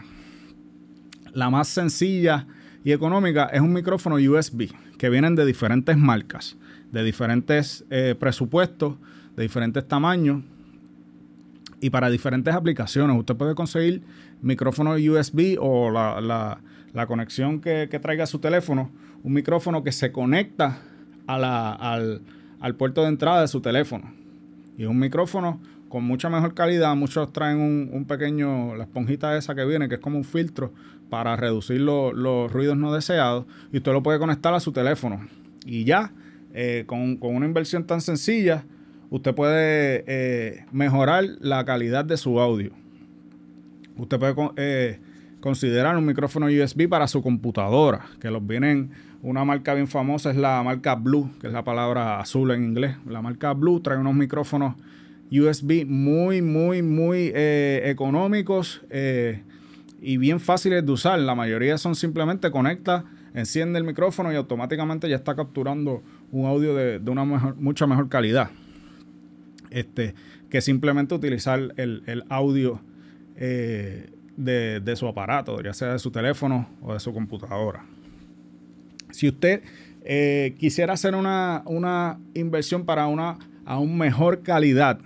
La 1.32 1.48
más 1.48 1.68
sencilla 1.68 2.46
y 2.84 2.92
económica 2.92 3.46
es 3.52 3.60
un 3.60 3.72
micrófono 3.72 4.16
USB, 4.16 4.70
que 4.98 5.08
vienen 5.08 5.36
de 5.36 5.46
diferentes 5.46 5.96
marcas, 5.96 6.56
de 6.92 7.02
diferentes 7.02 7.84
eh, 7.90 8.14
presupuestos, 8.18 8.96
de 9.34 9.42
diferentes 9.42 9.86
tamaños 9.88 10.42
y 11.80 11.90
para 11.90 12.10
diferentes 12.10 12.54
aplicaciones. 12.54 13.16
Usted 13.16 13.36
puede 13.36 13.54
conseguir 13.54 14.02
micrófono 14.42 14.92
USB 14.92 15.56
o 15.60 15.90
la, 15.90 16.60
conexión 17.06 17.60
que, 17.60 17.88
que, 17.90 18.00
traiga 18.00 18.26
su 18.26 18.38
teléfono, 18.38 18.90
un 19.22 19.32
micrófono 19.32 19.82
que 19.82 19.92
se 19.92 20.12
conecta 20.12 20.82
al, 21.28 22.74
puerto 22.76 23.02
de 23.02 23.08
entrada 23.08 23.42
de 23.42 23.48
su 23.48 23.60
teléfono. 23.60 24.12
Y 24.76 24.84
un 24.84 24.98
micrófono 24.98 25.60
con 25.88 26.04
mucha 26.04 26.28
mejor 26.28 26.54
calidad. 26.54 26.94
Muchos 26.96 27.32
traen 27.32 27.58
un, 27.92 28.04
pequeño, 28.06 28.74
la 28.76 28.84
esponjita 28.84 29.36
esa 29.36 29.54
que 29.54 29.64
viene, 29.64 29.88
que 29.88 29.96
es 29.96 30.00
como 30.00 30.18
un 30.18 30.24
filtro 30.24 30.72
para 31.10 31.36
reducir 31.36 31.80
los 31.80 32.52
ruidos 32.52 32.76
no 32.76 32.92
deseados. 32.92 33.46
Y 33.72 33.78
usted 33.78 33.92
lo 33.92 34.02
puede 34.02 34.18
conectar 34.18 34.54
a 34.54 34.60
su 34.60 34.72
teléfono. 34.72 35.26
Y 35.64 35.84
ya, 35.84 36.12
eh, 36.54 36.84
con, 36.86 37.18
una 37.20 37.46
inversión 37.46 37.86
tan 37.86 38.00
sencilla, 38.00 38.64
usted 39.10 39.34
puede 39.34 40.04
eh, 40.06 40.64
mejorar 40.72 41.24
la 41.40 41.64
calidad 41.64 42.04
de 42.04 42.16
su 42.16 42.40
audio. 42.40 42.72
Usted 43.96 44.18
puede 44.18 44.34
eh, 44.56 45.00
considerar 45.40 45.96
un 45.96 46.06
micrófono 46.06 46.46
USB 46.46 46.88
para 46.88 47.08
su 47.08 47.22
computadora, 47.22 48.06
que 48.20 48.30
los 48.30 48.46
vienen, 48.46 48.90
una 49.22 49.44
marca 49.44 49.74
bien 49.74 49.88
famosa 49.88 50.30
es 50.30 50.36
la 50.36 50.62
marca 50.62 50.94
Blue, 50.94 51.30
que 51.40 51.48
es 51.48 51.52
la 51.52 51.64
palabra 51.64 52.20
azul 52.20 52.50
en 52.52 52.62
inglés. 52.64 52.96
La 53.06 53.20
marca 53.20 53.52
Blue 53.52 53.80
trae 53.80 53.98
unos 53.98 54.14
micrófonos 54.14 54.74
USB 55.30 55.84
muy, 55.86 56.40
muy, 56.40 56.82
muy 56.82 57.32
eh, 57.34 57.82
económicos 57.86 58.82
eh, 58.90 59.42
y 60.00 60.16
bien 60.16 60.40
fáciles 60.40 60.84
de 60.86 60.92
usar. 60.92 61.18
La 61.18 61.34
mayoría 61.34 61.78
son 61.78 61.94
simplemente 61.94 62.50
conecta, 62.50 63.04
enciende 63.34 63.78
el 63.78 63.84
micrófono 63.84 64.32
y 64.32 64.36
automáticamente 64.36 65.08
ya 65.08 65.16
está 65.16 65.34
capturando 65.34 66.02
un 66.30 66.46
audio 66.46 66.74
de, 66.74 66.98
una 67.10 67.24
mucha 67.24 67.86
mejor 67.86 68.08
calidad. 68.08 68.50
Este, 69.70 70.14
que 70.48 70.60
simplemente 70.62 71.14
utilizar 71.14 71.74
el, 71.76 72.24
audio 72.30 72.80
eh, 73.36 74.10
de, 74.36 74.96
su 74.96 75.06
aparato, 75.06 75.60
ya 75.60 75.74
sea 75.74 75.92
de 75.92 75.98
su 75.98 76.10
teléfono 76.10 76.68
o 76.80 76.94
de 76.94 77.00
su 77.00 77.12
computadora. 77.12 77.84
Si 79.10 79.28
usted 79.28 79.62
quisiera 80.56 80.94
hacer 80.94 81.14
una, 81.14 81.62
una 81.66 82.18
inversión 82.34 82.84
para 82.84 83.06
una 83.08 83.38
aún 83.68 83.98
mejor 83.98 84.42
calidad 84.42 84.98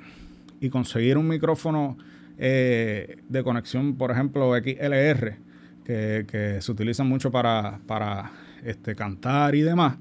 y 0.61 0.71
conseguir 0.71 1.19
un 1.19 1.27
micrófono 1.27 1.97
eh, 2.39 3.19
de 3.29 3.43
conexión, 3.43 3.97
por 3.97 4.13
ejemplo, 4.13 4.55
XLR, 4.55 5.37
que, 5.85 6.59
se 6.61 6.73
utiliza 6.73 7.03
mucho 7.03 7.33
para, 7.33 7.81
para 7.87 8.31
este, 8.65 8.95
cantar 8.95 9.57
y 9.57 9.63
demás, 9.63 9.97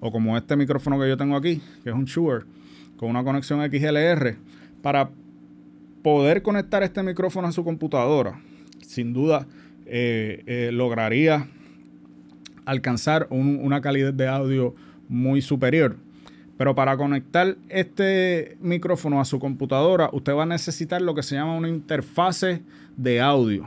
o 0.00 0.10
como 0.10 0.36
este 0.38 0.56
micrófono 0.56 0.98
que 0.98 1.08
yo 1.08 1.16
tengo 1.18 1.36
aquí, 1.36 1.60
que 1.84 1.90
es 1.90 1.94
un 1.94 2.06
Shure, 2.06 2.46
con 2.96 3.10
una 3.10 3.22
conexión 3.22 3.60
XLR, 3.60 4.36
para 4.82 5.10
poder 6.02 6.40
conectar 6.40 6.82
este 6.82 7.02
micrófono 7.02 7.48
a 7.48 7.52
su 7.52 7.62
computadora, 7.62 8.40
sin 8.80 9.12
duda 9.12 9.46
eh, 9.84 10.42
eh, 10.46 10.70
lograría 10.72 11.46
alcanzar 12.68 13.26
una 13.30 13.80
calidad 13.80 14.12
de 14.12 14.28
audio 14.28 14.74
muy 15.08 15.40
superior. 15.40 15.96
Pero 16.58 16.74
para 16.74 16.98
conectar 16.98 17.56
este 17.70 18.58
micrófono 18.60 19.22
a 19.22 19.24
su 19.24 19.38
computadora, 19.38 20.10
usted 20.12 20.34
va 20.34 20.42
a 20.42 20.46
necesitar 20.46 21.00
lo 21.00 21.14
que 21.14 21.22
se 21.22 21.36
llama 21.36 21.56
una 21.56 21.70
interfase 21.70 22.62
de 22.94 23.22
audio. 23.22 23.66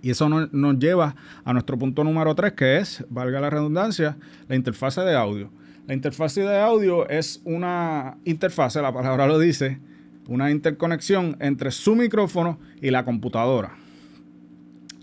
Y 0.00 0.10
eso 0.10 0.30
nos, 0.30 0.78
lleva 0.78 1.14
a 1.44 1.52
nuestro 1.52 1.76
punto 1.78 2.04
número 2.04 2.34
3, 2.34 2.54
que 2.54 2.78
es, 2.78 3.04
valga 3.10 3.38
la 3.38 3.50
redundancia, 3.50 4.16
la 4.48 4.56
interfase 4.56 5.02
de 5.02 5.14
audio. 5.14 5.50
La 5.86 5.92
interfase 5.92 6.40
de 6.40 6.58
audio 6.58 7.06
es 7.10 7.42
una 7.44 8.16
interfase, 8.24 8.80
la 8.80 8.94
palabra 8.94 9.26
lo 9.26 9.38
dice, 9.38 9.78
una 10.26 10.50
interconexión 10.50 11.36
entre 11.40 11.70
su 11.70 11.94
micrófono 11.94 12.58
y 12.80 12.90
la 12.90 13.04
computadora. 13.04 13.76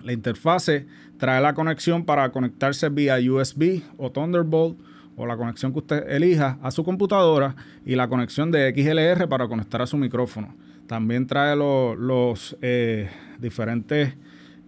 La 0.04 0.14
interfase 0.14 0.88
trae 1.18 1.42
la 1.42 1.54
conexión 1.54 2.06
para 2.06 2.32
conectarse 2.32 2.90
vía 2.90 3.18
USB 3.18 3.82
o 3.98 4.12
Thunderbolt 4.12 4.78
o 5.16 5.26
la 5.26 5.38
conexión 5.38 5.72
que 5.72 5.80
usted 5.80 6.10
elija 6.10 6.58
a 6.62 6.72
su 6.72 6.84
computadora 6.84 7.56
y 7.86 7.96
la 7.96 8.08
conexión 8.08 8.52
de 8.52 8.74
XLR 8.74 9.28
para 9.30 9.48
conectar 9.48 9.82
a 9.82 9.88
su 9.88 9.98
micrófono. 9.98 10.54
También 10.88 11.26
trae 11.26 11.56
los 11.56 12.58
eh, 12.62 13.10
diferentes 13.40 14.14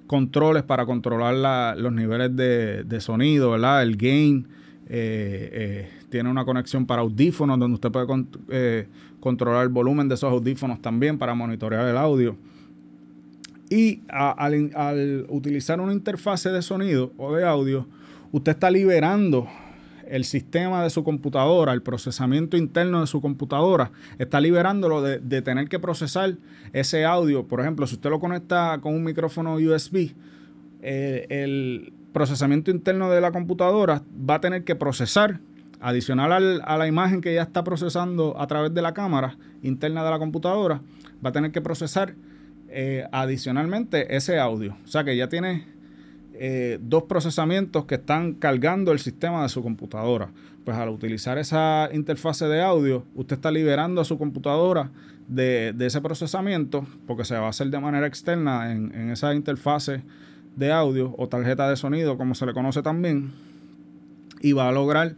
controles 0.08 0.64
para 0.64 0.86
controlar 0.86 1.78
los 1.78 1.92
niveles 1.92 2.36
de, 2.36 3.02
sonido. 3.02 3.56
El 3.56 3.98
gain. 3.98 4.48
Eh, 4.90 5.50
eh, 5.52 5.90
tiene 6.10 6.30
una 6.30 6.46
conexión 6.46 6.86
para 6.86 7.02
audífonos 7.02 7.60
donde 7.60 7.76
usted 7.76 7.92
puede 7.92 8.88
controlar 9.20 9.64
el 9.64 9.70
volumen 9.70 10.08
de 10.08 10.16
esos 10.16 10.32
audífonos 10.32 10.82
también 10.82 11.18
para 11.18 11.36
monitorear 11.36 11.86
el 11.86 11.98
audio. 11.98 12.38
Y 13.70 14.02
al 14.10 15.26
utilizar 15.30 15.82
una 15.82 15.94
interfase 15.94 16.50
de 16.50 16.62
sonido 16.62 17.12
o 17.18 17.36
de 17.36 17.46
audio, 17.46 17.88
usted 18.32 18.54
está 18.54 18.72
liberando 18.72 19.48
el 20.10 20.24
sistema 20.24 20.84
de 20.84 20.90
su 20.90 21.04
computadora, 21.04 21.74
el 21.74 21.82
procesamiento 21.82 22.58
interno 22.58 23.02
de 23.02 23.08
su 23.08 23.22
computadora, 23.22 23.92
está 24.20 24.40
liberándolo 24.40 25.02
de, 25.02 25.42
tener 25.42 25.68
que 25.68 25.80
procesar 25.80 26.38
ese 26.74 27.06
audio. 27.06 27.46
Por 27.46 27.60
ejemplo, 27.60 27.86
si 27.88 27.96
usted 27.96 28.10
lo 28.10 28.20
conecta 28.20 28.80
con 28.82 28.94
un 28.94 29.04
micrófono 29.04 29.56
USB, 29.56 30.14
eh, 30.82 31.26
el 31.30 31.94
procesamiento 32.14 32.72
interno 32.72 33.12
de 33.12 33.22
la 33.22 33.32
computadora 33.32 34.02
va 34.30 34.36
a 34.36 34.42
tener 34.42 34.64
que 34.64 34.76
procesar, 34.76 35.40
adicional 35.80 36.62
a 36.64 36.78
la 36.78 36.88
imagen 36.88 37.22
que 37.22 37.36
ya 37.36 37.44
está 37.44 37.64
procesando 37.64 38.40
a 38.40 38.48
través 38.48 38.74
de 38.74 38.82
la 38.82 38.94
cámara 38.94 39.38
interna 39.62 40.04
de 40.04 40.10
la 40.10 40.18
computadora, 40.18 40.82
va 41.24 41.30
a 41.30 41.32
tener 41.32 41.52
que 41.52 41.62
procesar 41.62 42.16
eh, 42.70 43.06
adicionalmente 43.12 44.16
ese 44.16 44.40
audio. 44.40 44.76
O 44.84 44.88
sea 44.88 45.04
que 45.04 45.16
ya 45.16 45.30
tiene 45.30 45.66
eh, 46.34 46.78
dos 46.82 47.04
procesamientos 47.04 47.86
que 47.86 47.96
están 47.96 48.34
cargando 48.34 48.92
el 48.92 49.00
sistema 49.00 49.44
de 49.44 49.50
su 49.50 49.64
computadora. 49.64 50.30
Pues 50.64 50.78
al 50.78 50.90
utilizar 50.90 51.38
esa 51.38 51.90
interfase 51.94 52.46
de 52.46 52.62
audio, 52.62 53.06
usted 53.16 53.38
está 53.38 53.50
liberando 53.50 54.02
a 54.02 54.06
su 54.06 54.18
computadora 54.18 54.92
de, 55.28 55.74
ese 55.80 56.02
procesamiento, 56.02 56.86
porque 57.08 57.26
se 57.26 57.36
va 57.36 57.48
a 57.48 57.50
hacer 57.50 57.70
de 57.70 57.80
manera 57.80 58.06
externa 58.06 58.72
en, 58.72 59.10
esa 59.10 59.34
interfase 59.34 60.04
de 60.56 60.72
audio 60.72 61.16
o 61.18 61.28
tarjeta 61.28 61.70
de 61.70 61.76
sonido, 61.76 62.18
como 62.18 62.36
se 62.36 62.46
le 62.46 62.54
conoce 62.54 62.82
también, 62.82 63.32
y 64.42 64.52
va 64.52 64.68
a 64.68 64.72
lograr 64.72 65.16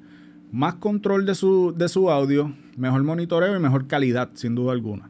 más 0.52 0.76
control 0.76 1.26
de 1.26 1.36
su, 1.36 1.74
de 1.76 1.90
su 1.90 2.10
audio, 2.10 2.54
mejor 2.78 3.04
monitoreo 3.04 3.56
y 3.56 3.60
mejor 3.60 3.88
calidad, 3.88 4.30
sin 4.36 4.56
duda 4.56 4.72
alguna. 4.72 5.10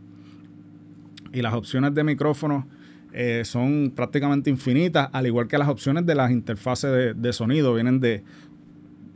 Y 1.34 1.42
las 1.42 1.54
opciones 1.54 1.94
de 1.94 2.04
micrófono 2.04 2.68
eh, 3.12 3.42
son 3.44 3.92
prácticamente 3.96 4.50
infinitas, 4.50 5.10
al 5.12 5.26
igual 5.26 5.48
que 5.48 5.58
las 5.58 5.68
opciones 5.68 6.06
de 6.06 6.16
las 6.16 6.32
interfaces 6.32 7.16
de, 7.16 7.34
sonido. 7.34 7.74
Vienen 7.74 8.00
de 8.00 8.24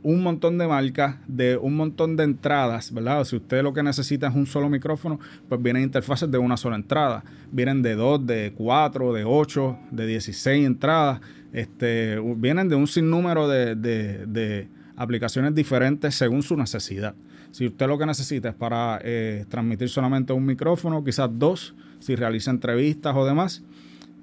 un 0.02 0.22
montón 0.22 0.58
de 0.58 0.66
marcas, 0.66 1.16
de 1.26 1.56
un 1.56 1.76
montón 1.76 2.16
de 2.16 2.24
entradas, 2.24 2.92
¿verdad? 2.92 3.24
Si 3.24 3.36
usted 3.36 3.62
lo 3.62 3.72
que 3.72 3.82
necesita 3.82 4.28
es 4.28 4.34
un 4.34 4.46
solo 4.46 4.68
micrófono, 4.68 5.20
pues 5.48 5.62
vienen 5.62 5.84
interfaces 5.84 6.30
de 6.30 6.38
una 6.38 6.56
sola 6.56 6.76
entrada. 6.76 7.24
Vienen 7.52 7.82
de 7.82 7.94
dos, 7.94 8.26
de 8.26 8.52
cuatro, 8.56 9.12
de 9.12 9.24
ocho, 9.24 9.78
de 9.90 10.06
16 10.06 10.66
entradas. 10.66 11.20
Este, 11.52 12.18
vienen 12.36 12.68
de 12.68 12.74
un 12.74 12.88
sinnúmero 12.88 13.46
de, 13.48 14.68
aplicaciones 14.96 15.54
diferentes 15.54 16.14
según 16.14 16.42
su 16.42 16.56
necesidad. 16.56 17.14
Si 17.50 17.66
usted 17.66 17.86
lo 17.86 17.98
que 17.98 18.06
necesita 18.06 18.48
es 18.48 18.54
para 18.54 18.98
eh, 19.02 19.44
transmitir 19.48 19.88
solamente 19.88 20.32
un 20.32 20.44
micrófono, 20.44 21.04
quizás 21.04 21.30
dos, 21.32 21.74
si 22.00 22.16
realiza 22.16 22.50
entrevistas 22.50 23.14
o 23.16 23.24
demás, 23.24 23.62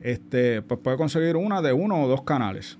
este, 0.02 0.62
pues 0.62 0.80
puede 0.82 0.98
conseguir 0.98 1.36
una 1.36 1.62
de 1.62 1.74
uno 1.74 2.04
o 2.04 2.08
dos 2.08 2.24
canales. 2.24 2.78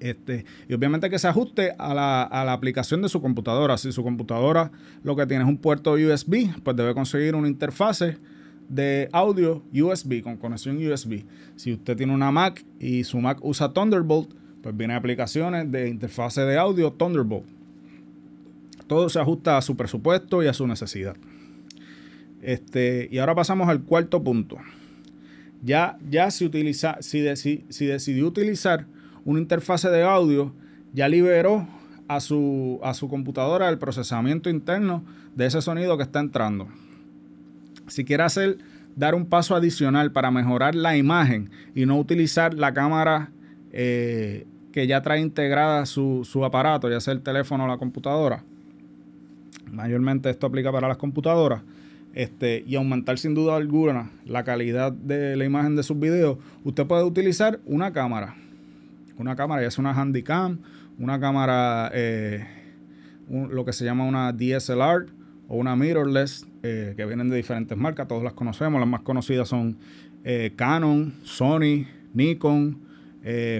Este, 0.00 0.44
y 0.68 0.74
obviamente 0.74 1.08
que 1.08 1.18
se 1.18 1.28
ajuste 1.28 1.72
a 1.78 1.94
la, 1.94 2.52
aplicación 2.52 3.02
de 3.02 3.08
su 3.08 3.20
computadora. 3.20 3.76
Si 3.78 3.92
su 3.92 4.02
computadora 4.02 4.70
lo 5.02 5.16
que 5.16 5.26
tiene 5.26 5.44
es 5.44 5.48
un 5.48 5.58
puerto 5.58 5.92
USB, 5.92 6.62
pues 6.62 6.76
debe 6.76 6.94
conseguir 6.94 7.34
una 7.34 7.48
interfase 7.48 8.18
de 8.68 9.08
audio 9.12 9.62
USB 9.72 10.22
con 10.22 10.36
conexión 10.36 10.76
USB. 10.76 11.24
Si 11.56 11.72
usted 11.72 11.96
tiene 11.96 12.12
una 12.12 12.30
Mac 12.30 12.64
y 12.78 13.04
su 13.04 13.18
Mac 13.20 13.38
usa 13.42 13.72
Thunderbolt, 13.72 14.34
pues 14.66 14.76
viene 14.76 14.94
aplicaciones 14.94 15.70
de 15.70 15.88
interfase 15.88 16.40
de 16.40 16.58
audio 16.58 16.90
Thunderbolt. 16.90 17.46
Todo 18.88 19.08
se 19.08 19.20
ajusta 19.20 19.56
a 19.56 19.62
su 19.62 19.76
presupuesto 19.76 20.42
y 20.42 20.48
a 20.48 20.52
su 20.52 20.66
necesidad. 20.66 21.14
Este, 22.42 23.08
y 23.12 23.18
ahora 23.18 23.36
pasamos 23.36 23.68
al 23.68 23.84
cuarto 23.84 24.24
punto. 24.24 24.56
Ya, 25.62 25.96
ya 26.10 26.32
si, 26.32 26.44
utiliza, 26.44 26.96
si, 26.98 27.24
si 27.68 27.86
decidió 27.86 28.26
utilizar 28.26 28.86
una 29.24 29.38
interfase 29.38 29.88
de 29.88 30.02
audio, 30.02 30.52
ya 30.92 31.08
liberó 31.08 31.68
a 32.08 32.18
su, 32.18 32.80
a 32.82 32.92
su 32.92 33.08
computadora 33.08 33.68
el 33.68 33.78
procesamiento 33.78 34.50
interno 34.50 35.04
de 35.36 35.46
ese 35.46 35.62
sonido 35.62 35.96
que 35.96 36.02
está 36.02 36.18
entrando. 36.18 36.66
Si 37.86 38.04
quiere 38.04 38.24
hacer, 38.24 38.58
dar 38.96 39.14
un 39.14 39.26
paso 39.26 39.54
adicional 39.54 40.10
para 40.10 40.32
mejorar 40.32 40.74
la 40.74 40.96
imagen 40.96 41.50
y 41.72 41.86
no 41.86 42.00
utilizar 42.00 42.52
la 42.52 42.74
cámara 42.74 43.30
eh, 43.70 44.44
que 44.76 44.86
ya 44.86 45.00
trae 45.00 45.22
integrada 45.22 45.86
su, 45.86 46.28
su 46.30 46.44
aparato, 46.44 46.90
ya 46.90 47.00
sea 47.00 47.14
el 47.14 47.22
teléfono 47.22 47.64
o 47.64 47.66
la 47.66 47.78
computadora, 47.78 48.44
mayormente 49.72 50.28
esto 50.28 50.46
aplica 50.46 50.70
para 50.70 50.86
las 50.86 50.98
computadoras, 50.98 51.62
este, 52.12 52.62
y 52.66 52.76
aumentar 52.76 53.16
sin 53.16 53.34
duda 53.34 53.56
alguna 53.56 54.10
la 54.26 54.44
calidad 54.44 54.92
de 54.92 55.34
la 55.34 55.46
imagen 55.46 55.76
de 55.76 55.82
sus 55.82 55.98
videos, 55.98 56.36
usted 56.62 56.86
puede 56.86 57.04
utilizar 57.04 57.58
una 57.64 57.94
cámara. 57.94 58.34
Una 59.16 59.34
cámara, 59.34 59.62
ya 59.62 59.70
sea 59.70 59.80
una 59.80 59.94
Handycam, 59.94 60.58
una 60.98 61.18
cámara, 61.20 61.90
eh, 61.94 62.46
lo 63.30 63.64
que 63.64 63.72
se 63.72 63.86
llama 63.86 64.04
una 64.04 64.30
DSLR 64.34 65.06
o 65.48 65.56
una 65.56 65.74
mirrorless 65.74 66.46
eh, 66.62 66.92
que 66.98 67.06
vienen 67.06 67.30
de 67.30 67.36
diferentes 67.36 67.78
marcas, 67.78 68.08
todas 68.08 68.24
las 68.24 68.34
conocemos, 68.34 68.78
las 68.78 68.90
más 68.90 69.00
conocidas 69.00 69.48
son 69.48 69.78
eh, 70.22 70.52
Canon, 70.54 71.14
Sony, 71.22 71.86
Nikon, 72.12 72.84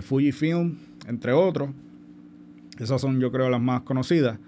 Fujifilm, 0.02 0.85
entre 1.06 1.32
otros. 1.32 1.70
Esas 2.78 3.00
son 3.00 3.20
yo 3.20 3.32
creo 3.32 3.48
las 3.48 3.60
más 3.60 3.82
conocidas. 3.82 4.38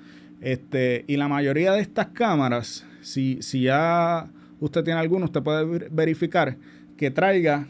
Este, 0.40 1.04
y 1.06 1.16
la 1.16 1.28
mayoría 1.28 1.72
de 1.72 1.80
estas 1.80 2.08
cámaras, 2.08 2.86
si, 3.00 3.42
si 3.42 3.62
ya 3.62 4.30
usted 4.60 4.84
tiene 4.84 5.00
alguno, 5.00 5.24
usted 5.24 5.42
puede 5.42 5.88
verificar 5.90 6.56
que 6.96 7.10
traiga 7.10 7.66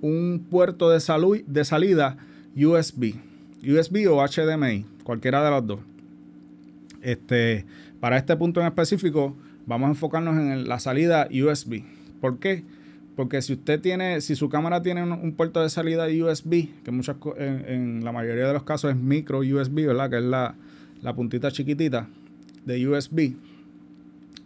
un 0.00 0.46
puerto 0.50 0.90
de, 0.90 0.98
de 1.46 1.64
salida 1.64 2.16
USB. 2.56 3.14
USB 3.62 4.10
o 4.10 4.26
HDMI, 4.26 4.84
cualquiera 5.04 5.44
de 5.44 5.50
las 5.50 5.66
dos. 5.66 5.80
Este, 7.00 7.64
para 8.00 8.16
este 8.16 8.36
punto 8.36 8.60
en 8.60 8.66
específico, 8.66 9.36
vamos 9.66 9.86
a 9.86 9.90
enfocarnos 9.90 10.36
en 10.36 10.68
la 10.68 10.80
salida 10.80 11.28
USB. 11.30 11.84
¿Por 12.20 12.38
qué? 12.38 12.64
Porque 13.16 13.42
si 13.42 13.52
usted 13.52 13.80
tiene, 13.80 14.20
si 14.20 14.34
su 14.36 14.48
cámara 14.48 14.82
tiene 14.82 15.02
un, 15.02 15.32
puerto 15.32 15.60
de 15.60 15.68
salida 15.68 16.06
USB, 16.06 16.68
que 16.82 16.90
muchas, 16.90 17.16
en, 17.36 18.04
la 18.04 18.12
mayoría 18.12 18.46
de 18.46 18.52
los 18.54 18.62
casos 18.62 18.90
es 18.90 18.96
micro 18.96 19.40
USB, 19.40 19.86
¿verdad? 19.86 20.08
Que 20.08 20.18
es 20.18 20.24
la, 20.24 20.54
la 21.02 21.14
puntita 21.14 21.50
chiquitita 21.50 22.08
de 22.64 22.88
USB. 22.88 23.34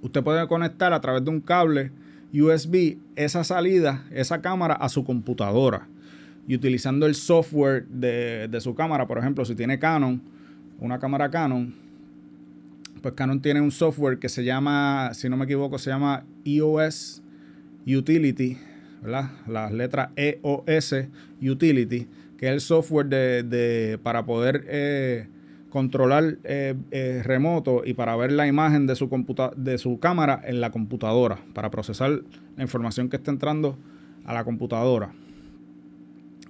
Usted 0.03 0.23
puede 0.23 0.47
conectar 0.49 0.93
a 0.93 1.01
través 1.01 1.25
de 1.25 1.31
un 1.31 1.41
cable 1.41 1.93
USB 2.33 2.97
esa 3.15 3.45
salida, 3.45 4.05
esa 4.11 4.41
cámara 4.41 4.75
a 4.75 4.89
su 4.89 5.05
computadora. 5.05 5.87
Y 6.49 6.55
utilizando 6.55 7.07
el 7.07 7.15
software 7.15 7.87
de, 7.89 8.59
su 8.61 8.75
cámara, 8.75 9.07
por 9.07 9.19
ejemplo, 9.19 9.45
si 9.45 9.55
tiene 9.55 9.79
Canon, 9.79 10.21
una 10.79 10.99
cámara 10.99 11.31
Canon, 11.31 11.75
pues 13.03 13.15
Canon 13.15 13.41
tiene 13.41 13.61
un 13.61 13.71
software 13.71 14.19
que 14.19 14.29
se 14.29 14.45
llama, 14.45 15.11
si 15.13 15.29
no 15.29 15.37
me 15.37 15.45
equivoco, 15.45 15.79
se 15.79 15.91
llama 15.91 16.25
EOS 16.45 17.23
Utility, 17.87 18.59
¿verdad? 19.03 19.31
Las 19.47 19.73
letras 19.73 20.11
EOS 20.17 20.95
Utility, 21.41 22.09
que 22.37 22.47
es 22.47 22.53
el 22.53 22.61
software 22.61 23.07
de, 23.07 23.99
para 24.03 24.25
poder 24.25 24.65
eh, 24.69 25.29
controlar 25.71 26.39
eh, 26.45 26.75
eh, 26.91 27.23
remoto 27.25 27.83
y 27.85 27.95
para 27.95 28.17
ver 28.17 28.33
la 28.33 28.47
imagen 28.47 28.87
de 28.87 28.97
su, 28.97 29.09
de 29.57 29.79
su 29.79 29.99
cámara 30.01 30.43
en 30.45 30.61
la 30.61 30.71
computadora, 30.71 31.39
para 31.55 31.71
procesar 31.71 32.23
la 32.57 32.63
información 32.63 33.09
que 33.09 33.17
está 33.17 33.31
entrando 33.31 33.79
a 34.25 34.35
la 34.35 34.45
computadora. 34.45 35.13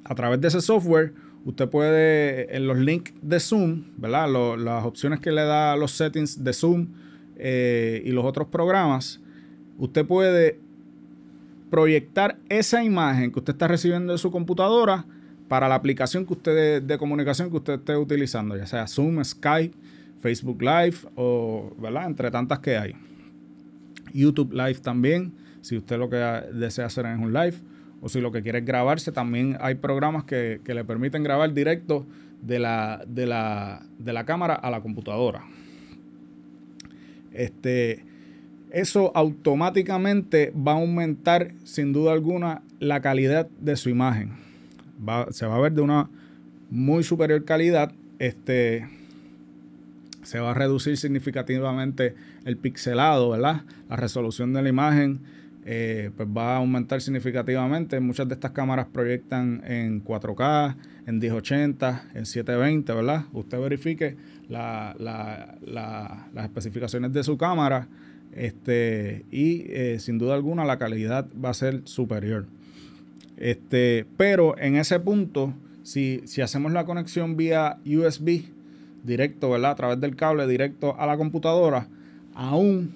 A 0.04 0.14
través 0.14 0.40
de 0.40 0.48
ese 0.48 0.60
software, 0.60 1.12
usted 1.44 1.68
puede, 1.68 2.56
en 2.56 2.66
los 2.66 2.78
links 2.78 3.12
de 3.20 3.40
Zoom, 3.40 3.84
¿verdad? 3.96 4.56
las 4.56 4.84
opciones 4.84 5.20
que 5.20 5.32
le 5.32 5.42
da 5.42 5.76
los 5.76 5.90
settings 5.92 6.42
de 6.42 6.52
Zoom 6.52 6.88
y 7.38 8.10
los 8.12 8.24
otros 8.24 8.48
programas, 8.48 9.20
usted 9.78 10.06
puede 10.06 10.60
proyectar 11.70 12.38
esa 12.48 12.82
imagen 12.84 13.32
que 13.32 13.38
usted 13.38 13.54
está 13.54 13.68
recibiendo 13.68 14.12
de 14.12 14.18
su 14.18 14.30
computadora 14.30 15.04
para 15.48 15.68
la 15.68 15.74
aplicación 15.74 16.26
que 16.26 16.32
usted 16.32 16.82
de, 16.82 16.98
comunicación 16.98 17.50
que 17.50 17.56
usted 17.56 17.74
esté 17.74 17.96
utilizando, 17.96 18.56
ya 18.56 18.66
sea 18.66 18.86
Zoom, 18.86 19.22
Skype, 19.24 19.74
Facebook 20.20 20.60
Live 20.62 20.96
o, 21.14 21.72
¿verdad? 21.78 22.06
Entre 22.06 22.30
tantas 22.30 22.58
que 22.58 22.76
hay. 22.76 22.94
YouTube 24.12 24.52
Live 24.52 24.80
también, 24.80 25.32
si 25.60 25.76
usted 25.76 25.98
lo 25.98 26.08
que 26.08 26.16
desea 26.16 26.86
hacer 26.86 27.06
es 27.06 27.18
un 27.18 27.32
live 27.32 27.56
o 28.00 28.08
si 28.08 28.20
lo 28.20 28.32
que 28.32 28.42
quiere 28.42 28.58
es 28.58 28.64
grabarse, 28.64 29.12
también 29.12 29.56
hay 29.60 29.76
programas 29.76 30.24
que, 30.24 30.60
le 30.64 30.84
permiten 30.84 31.22
grabar 31.22 31.52
directo 31.52 32.06
de 32.42 32.58
la, 32.58 33.04
de 33.06 33.26
la, 33.26 33.82
de 33.98 34.12
la 34.12 34.24
cámara 34.24 34.54
a 34.54 34.70
la 34.70 34.80
computadora. 34.80 35.44
Este, 37.32 38.04
eso 38.80 39.12
automáticamente 39.14 40.52
va 40.56 40.72
a 40.72 40.76
aumentar 40.76 41.52
sin 41.64 41.92
duda 41.92 42.12
alguna 42.12 42.62
la 42.78 43.00
calidad 43.00 43.48
de 43.60 43.76
su 43.76 43.88
imagen 43.90 44.46
se 45.30 45.46
va 45.46 45.56
a 45.56 45.60
ver 45.60 45.72
de 45.72 45.82
una 45.82 46.08
muy 46.70 47.02
superior 47.02 47.44
calidad. 47.44 47.92
Este, 48.18 48.88
se 50.22 50.40
va 50.40 50.52
a 50.52 50.54
reducir 50.54 50.96
significativamente 50.96 52.14
el 52.44 52.56
pixelado, 52.56 53.30
¿verdad? 53.30 53.62
La 53.88 53.96
resolución 53.96 54.52
de 54.52 54.62
la 54.62 54.68
imagen 54.68 55.20
eh, 55.64 56.10
pues 56.16 56.28
va 56.28 56.54
a 56.54 56.56
aumentar 56.58 57.00
significativamente. 57.00 58.00
Muchas 58.00 58.28
de 58.28 58.34
estas 58.34 58.52
cámaras 58.52 58.86
proyectan 58.92 59.62
en 59.66 60.02
4K, 60.02 60.76
en 61.06 61.18
1080, 61.18 62.10
en 62.14 62.26
720, 62.26 62.92
¿verdad? 62.92 63.24
Usted 63.32 63.60
verifique 63.60 64.16
las 64.48 64.96
especificaciones 66.44 67.12
de 67.12 67.24
su 67.24 67.36
cámara 67.36 67.88
este, 68.32 69.24
y 69.30 69.64
eh, 69.68 69.98
sin 69.98 70.18
duda 70.18 70.34
alguna 70.34 70.64
la 70.64 70.78
calidad 70.78 71.26
va 71.42 71.50
a 71.50 71.54
ser 71.54 71.82
superior. 71.84 72.46
Este, 73.36 74.06
pero 74.16 74.58
en 74.58 74.76
ese 74.76 75.00
punto, 75.00 75.54
si, 75.82 76.22
si 76.24 76.42
hacemos 76.42 76.72
la 76.72 76.84
conexión 76.84 77.36
vía 77.36 77.78
USB 77.84 78.44
directo, 79.06 79.50
¿verdad? 79.50 79.70
A 79.70 79.74
través 79.76 80.00
del 80.00 80.16
cable 80.16 80.46
directo 80.46 80.98
a 80.98 81.06
la 81.06 81.16
computadora, 81.16 81.88
aún, 82.34 82.92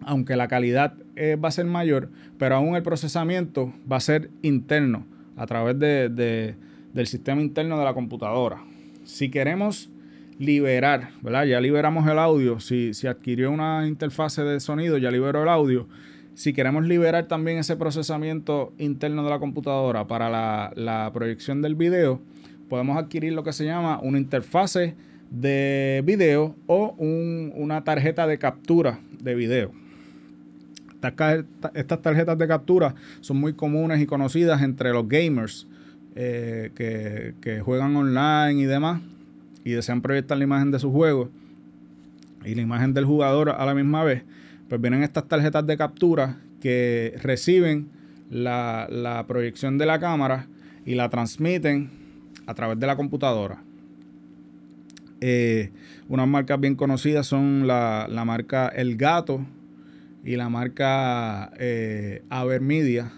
aunque 0.00 0.34
la 0.36 0.48
calidad 0.48 0.94
eh, 1.14 1.36
va 1.36 1.48
a 1.48 1.52
ser 1.52 1.66
mayor, 1.66 2.08
pero 2.38 2.56
aún 2.56 2.74
el 2.74 2.82
procesamiento 2.82 3.72
va 3.90 3.98
a 3.98 4.00
ser 4.00 4.30
interno, 4.42 5.04
a 5.36 5.46
través 5.46 5.78
de, 5.78 6.56
del 6.92 7.06
sistema 7.06 7.40
interno 7.40 7.78
de 7.78 7.84
la 7.84 7.94
computadora. 7.94 8.64
Si 9.04 9.30
queremos 9.30 9.90
liberar, 10.38 11.10
¿verdad? 11.22 11.44
Ya 11.44 11.60
liberamos 11.60 12.06
el 12.08 12.18
audio. 12.18 12.60
Si, 12.60 12.94
si 12.94 13.06
adquirió 13.06 13.50
una 13.50 13.86
interfase 13.86 14.42
de 14.42 14.60
sonido, 14.60 14.98
ya 14.98 15.10
liberó 15.10 15.42
el 15.42 15.48
audio 15.48 15.88
si 16.34 16.52
queremos 16.52 16.84
liberar 16.84 17.26
también 17.26 17.58
ese 17.58 17.76
procesamiento 17.76 18.72
interno 18.78 19.24
de 19.24 19.30
la 19.30 19.38
computadora 19.38 20.06
para 20.06 20.30
la, 20.74 21.10
proyección 21.12 21.62
del 21.62 21.74
video, 21.74 22.20
podemos 22.68 22.96
adquirir 22.96 23.32
lo 23.32 23.42
que 23.42 23.52
se 23.52 23.64
llama 23.64 24.00
una 24.02 24.18
interfase 24.18 24.94
de 25.30 26.02
video 26.04 26.54
o 26.66 26.94
una 26.98 27.84
tarjeta 27.84 28.26
de 28.26 28.38
captura 28.38 28.98
de 29.20 29.34
video. 29.34 29.72
Estas, 31.74 32.00
tarjetas 32.00 32.38
de 32.38 32.46
captura 32.46 32.94
son 33.20 33.38
muy 33.38 33.54
comunes 33.54 34.00
y 34.00 34.06
conocidas 34.06 34.62
entre 34.62 34.92
los 34.92 35.08
gamers 35.08 35.66
eh, 36.14 36.70
que, 36.76 37.34
que, 37.40 37.60
juegan 37.60 37.96
online 37.96 38.62
y 38.62 38.66
demás 38.66 39.00
y 39.64 39.72
desean 39.72 40.02
proyectar 40.02 40.36
la 40.38 40.44
imagen 40.44 40.70
de 40.70 40.78
su 40.78 40.90
juego 40.90 41.30
y 42.44 42.54
la 42.54 42.62
imagen 42.62 42.94
del 42.94 43.04
jugador 43.04 43.50
a 43.50 43.64
la 43.64 43.74
misma 43.74 44.04
vez 44.04 44.24
pues 44.68 44.80
vienen 44.80 45.02
estas 45.02 45.28
tarjetas 45.28 45.66
de 45.66 45.76
captura 45.76 46.38
que 46.60 47.14
reciben 47.22 47.90
la, 48.30 49.24
proyección 49.28 49.76
de 49.76 49.84
la 49.84 50.00
cámara 50.00 50.46
y 50.86 50.94
la 50.94 51.10
transmiten 51.10 51.90
a 52.46 52.54
través 52.54 52.80
de 52.80 52.86
la 52.86 52.96
computadora. 52.96 53.62
Eh, 55.20 55.70
unas 56.08 56.26
marcas 56.26 56.58
bien 56.58 56.74
conocidas 56.74 57.26
son 57.26 57.66
la, 57.66 58.08
marca 58.24 58.68
El 58.68 58.96
Gato 58.96 59.44
y 60.24 60.36
la 60.36 60.48
marca 60.48 61.52
eh, 61.58 62.22
Avermedia. 62.30 63.12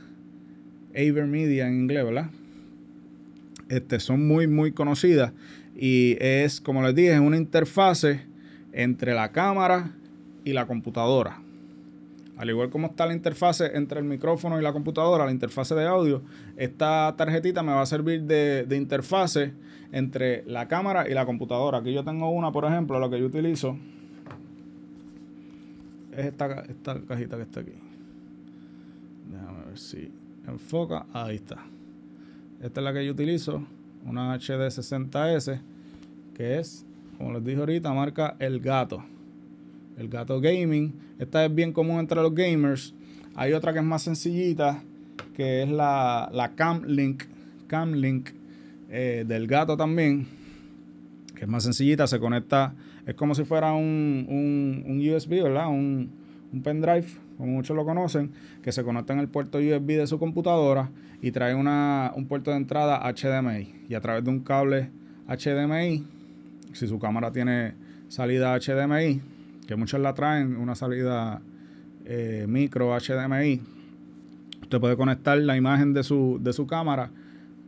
Avermedia 0.90 1.68
en 1.68 1.82
inglés, 1.82 2.04
¿verdad? 2.04 2.30
Este, 3.68 4.00
son 4.00 4.26
muy, 4.26 4.46
muy 4.46 4.72
conocidas. 4.72 5.32
Y 5.76 6.16
es, 6.20 6.60
como 6.60 6.82
les 6.82 6.94
dije, 6.94 7.14
es 7.14 7.20
una 7.20 7.36
interfase 7.36 8.22
entre 8.72 9.14
la 9.14 9.32
cámara 9.32 9.92
y 10.44 10.52
la 10.52 10.66
computadora. 10.66 11.40
Al 12.36 12.50
igual 12.50 12.68
como 12.68 12.88
está 12.88 13.06
la 13.06 13.14
interfase 13.14 13.76
entre 13.76 14.00
el 14.00 14.04
micrófono 14.04 14.58
y 14.58 14.62
la 14.62 14.72
computadora, 14.72 15.24
la 15.24 15.30
interfase 15.30 15.74
de 15.74 15.86
audio, 15.86 16.22
esta 16.56 17.14
tarjetita 17.16 17.62
me 17.62 17.72
va 17.72 17.82
a 17.82 17.86
servir 17.86 18.22
de, 18.22 18.66
interfase 18.76 19.52
entre 19.92 20.44
la 20.44 20.66
cámara 20.66 21.08
y 21.08 21.14
la 21.14 21.26
computadora. 21.26 21.78
Aquí 21.78 21.92
yo 21.92 22.02
tengo 22.02 22.28
una, 22.30 22.50
por 22.50 22.64
ejemplo, 22.64 22.98
lo 22.98 23.08
que 23.08 23.20
yo 23.20 23.26
utilizo 23.26 23.78
es 26.12 26.26
esta, 26.26 26.62
esta 26.62 27.00
cajita 27.02 27.36
que 27.36 27.42
está 27.42 27.60
aquí. 27.60 27.74
Déjame 29.30 29.66
ver 29.66 29.78
si 29.78 30.10
enfoca. 30.48 31.06
Ahí 31.12 31.36
está. 31.36 31.64
Esta 32.60 32.80
es 32.80 32.84
la 32.84 32.92
que 32.92 33.06
yo 33.06 33.12
utilizo, 33.12 33.62
una 34.04 34.36
HD60S, 34.36 35.60
que 36.34 36.58
es, 36.58 36.84
como 37.18 37.32
les 37.32 37.44
dije 37.44 37.58
ahorita, 37.58 37.92
marca 37.92 38.36
El 38.38 38.60
Gato 38.60 39.04
el 39.96 40.08
gato 40.08 40.40
gaming. 40.40 40.92
Esta 41.18 41.44
es 41.44 41.54
bien 41.54 41.72
común 41.72 42.00
entre 42.00 42.20
los 42.20 42.34
gamers. 42.34 42.94
Hay 43.34 43.52
otra 43.52 43.72
que 43.72 43.78
es 43.78 43.84
más 43.84 44.02
sencillita, 44.02 44.82
que 45.34 45.62
es 45.62 45.68
la, 45.68 46.28
la 46.32 46.54
Cam 46.54 46.84
Link, 46.84 47.24
Cam 47.66 47.92
Link 47.92 48.30
eh, 48.90 49.24
del 49.26 49.46
gato 49.46 49.76
también, 49.76 50.26
que 51.34 51.42
es 51.44 51.48
más 51.48 51.64
sencillita, 51.64 52.06
se 52.06 52.20
conecta, 52.20 52.74
es 53.06 53.14
como 53.14 53.34
si 53.34 53.44
fuera 53.44 53.72
un, 53.72 54.84
un, 54.86 55.14
USB, 55.14 55.42
¿verdad? 55.42 55.68
Un, 55.68 56.10
un 56.54 56.62
pendrive, 56.62 57.06
como 57.36 57.52
muchos 57.52 57.76
lo 57.76 57.84
conocen, 57.84 58.30
que 58.62 58.72
se 58.72 58.84
conecta 58.84 59.12
en 59.12 59.18
el 59.18 59.28
puerto 59.28 59.58
USB 59.58 59.98
de 59.98 60.06
su 60.06 60.18
computadora 60.18 60.90
y 61.20 61.32
trae 61.32 61.54
una, 61.54 62.12
un 62.14 62.26
puerto 62.26 62.50
de 62.52 62.58
entrada 62.58 63.00
HDMI. 63.12 63.86
Y 63.88 63.94
a 63.94 64.00
través 64.00 64.24
de 64.24 64.30
un 64.30 64.40
cable 64.40 64.90
HDMI, 65.26 66.04
si 66.72 66.86
su 66.86 66.98
cámara 66.98 67.32
tiene 67.32 67.74
salida 68.08 68.56
HDMI, 68.58 69.20
que 69.66 69.76
muchos 69.76 70.00
la 70.00 70.14
traen 70.14 70.56
una 70.56 70.74
salida 70.74 71.42
eh, 72.04 72.46
micro 72.48 72.96
HDMI, 72.96 73.60
usted 74.62 74.80
puede 74.80 74.96
conectar 74.96 75.36
la 75.38 75.56
imagen 75.56 75.92
de 75.92 76.04
su, 76.04 76.38
de 76.40 76.52
su 76.52 76.66
cámara 76.66 77.10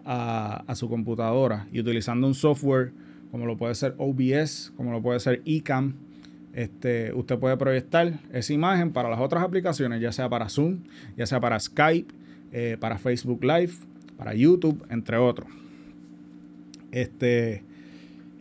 a, 0.04 0.62
a, 0.66 0.74
su 0.76 0.88
computadora 0.88 1.66
y 1.72 1.80
utilizando 1.80 2.26
un 2.26 2.34
software 2.34 2.92
como 3.32 3.46
lo 3.46 3.56
puede 3.56 3.74
ser 3.74 3.94
OBS, 3.98 4.72
como 4.76 4.92
lo 4.92 5.02
puede 5.02 5.18
ser 5.18 5.42
eCam, 5.44 5.94
este, 6.56 7.12
usted 7.12 7.38
puede 7.38 7.54
proyectar 7.58 8.14
esa 8.32 8.52
imagen 8.54 8.90
para 8.90 9.10
las 9.10 9.20
otras 9.20 9.44
aplicaciones, 9.44 10.00
ya 10.00 10.10
sea 10.10 10.30
para 10.30 10.48
Zoom, 10.48 10.84
ya 11.14 11.26
sea 11.26 11.38
para 11.38 11.60
Skype, 11.60 12.14
eh, 12.50 12.78
para 12.80 12.96
Facebook 12.96 13.44
Live, 13.44 13.74
para 14.16 14.32
YouTube, 14.32 14.82
entre 14.88 15.18
otros. 15.18 15.50
Este, 16.92 17.62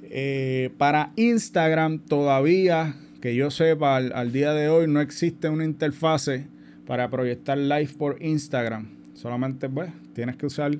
eh, 0.04 0.69
para 0.78 1.12
Instagram 1.17 1.99
todavía, 1.99 2.95
que 3.19 3.36
yo 3.36 3.51
sepa, 3.51 3.97
al, 3.97 4.32
día 4.32 4.54
de 4.54 4.69
hoy 4.69 4.88
no 4.88 5.01
existe 5.01 5.49
una 5.49 5.65
interfase 5.65 6.47
para 6.88 7.10
proyectar 7.10 7.58
live 7.58 7.89
por 7.97 8.23
Instagram. 8.23 8.88
Solamente 9.13 9.67
pues, 9.67 9.91
tienes 10.13 10.38
que 10.38 10.45
usar 10.45 10.71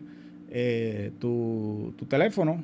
eh, 0.52 1.12
tu, 1.19 1.93
tu 1.98 2.06
teléfono. 2.06 2.63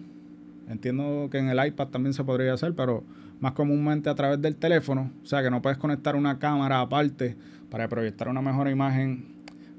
Entiendo 0.69 1.27
que 1.29 1.39
en 1.39 1.49
el 1.49 1.67
iPad 1.67 1.89
también 1.89 2.13
se 2.13 2.23
podría 2.23 2.53
hacer, 2.53 2.73
pero 2.73 3.03
más 3.41 3.51
comúnmente 3.53 4.09
a 4.09 4.15
través 4.15 4.41
del 4.41 4.55
teléfono. 4.55 5.11
O 5.21 5.25
sea 5.25 5.43
que 5.43 5.49
no 5.49 5.61
puedes 5.61 5.77
conectar 5.77 6.15
una 6.15 6.39
cámara 6.39 6.79
aparte 6.79 7.35
para 7.69 7.89
proyectar 7.89 8.29
una 8.29 8.41
mejor 8.41 8.69
imagen 8.69 9.25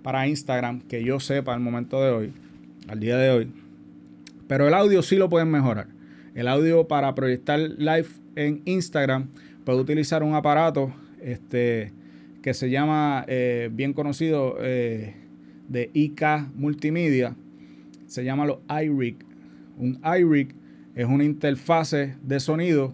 para 0.02 0.26
Instagram 0.26 0.80
que 0.82 1.02
yo 1.02 1.20
sepa 1.20 1.54
al 1.54 1.60
momento 1.60 2.02
de 2.02 2.10
hoy, 2.10 2.32
al 2.88 3.00
día 3.00 3.16
de 3.16 3.30
hoy. 3.30 3.52
Pero 4.48 4.68
el 4.68 4.74
audio 4.74 5.00
sí 5.02 5.16
lo 5.16 5.30
pueden 5.30 5.50
mejorar. 5.50 5.86
El 6.34 6.48
audio 6.48 6.88
para 6.88 7.14
proyectar 7.14 7.58
live 7.58 8.08
en 8.34 8.62
Instagram 8.64 9.28
puede 9.64 9.78
utilizar 9.78 10.24
un 10.24 10.34
aparato 10.34 10.92
este, 11.20 11.92
que 12.42 12.54
se 12.54 12.68
llama, 12.68 13.24
eh, 13.28 13.70
bien 13.72 13.92
conocido, 13.92 14.56
eh, 14.60 15.14
de 15.68 15.90
IK 15.94 16.22
Multimedia. 16.56 17.36
Se 18.06 18.24
llama 18.24 18.44
los 18.44 18.58
iRig. 18.68 19.16
Un 19.78 20.00
iRig 20.18 20.54
es 20.96 21.06
una 21.06 21.24
interfase 21.24 22.16
de 22.22 22.40
sonido 22.40 22.92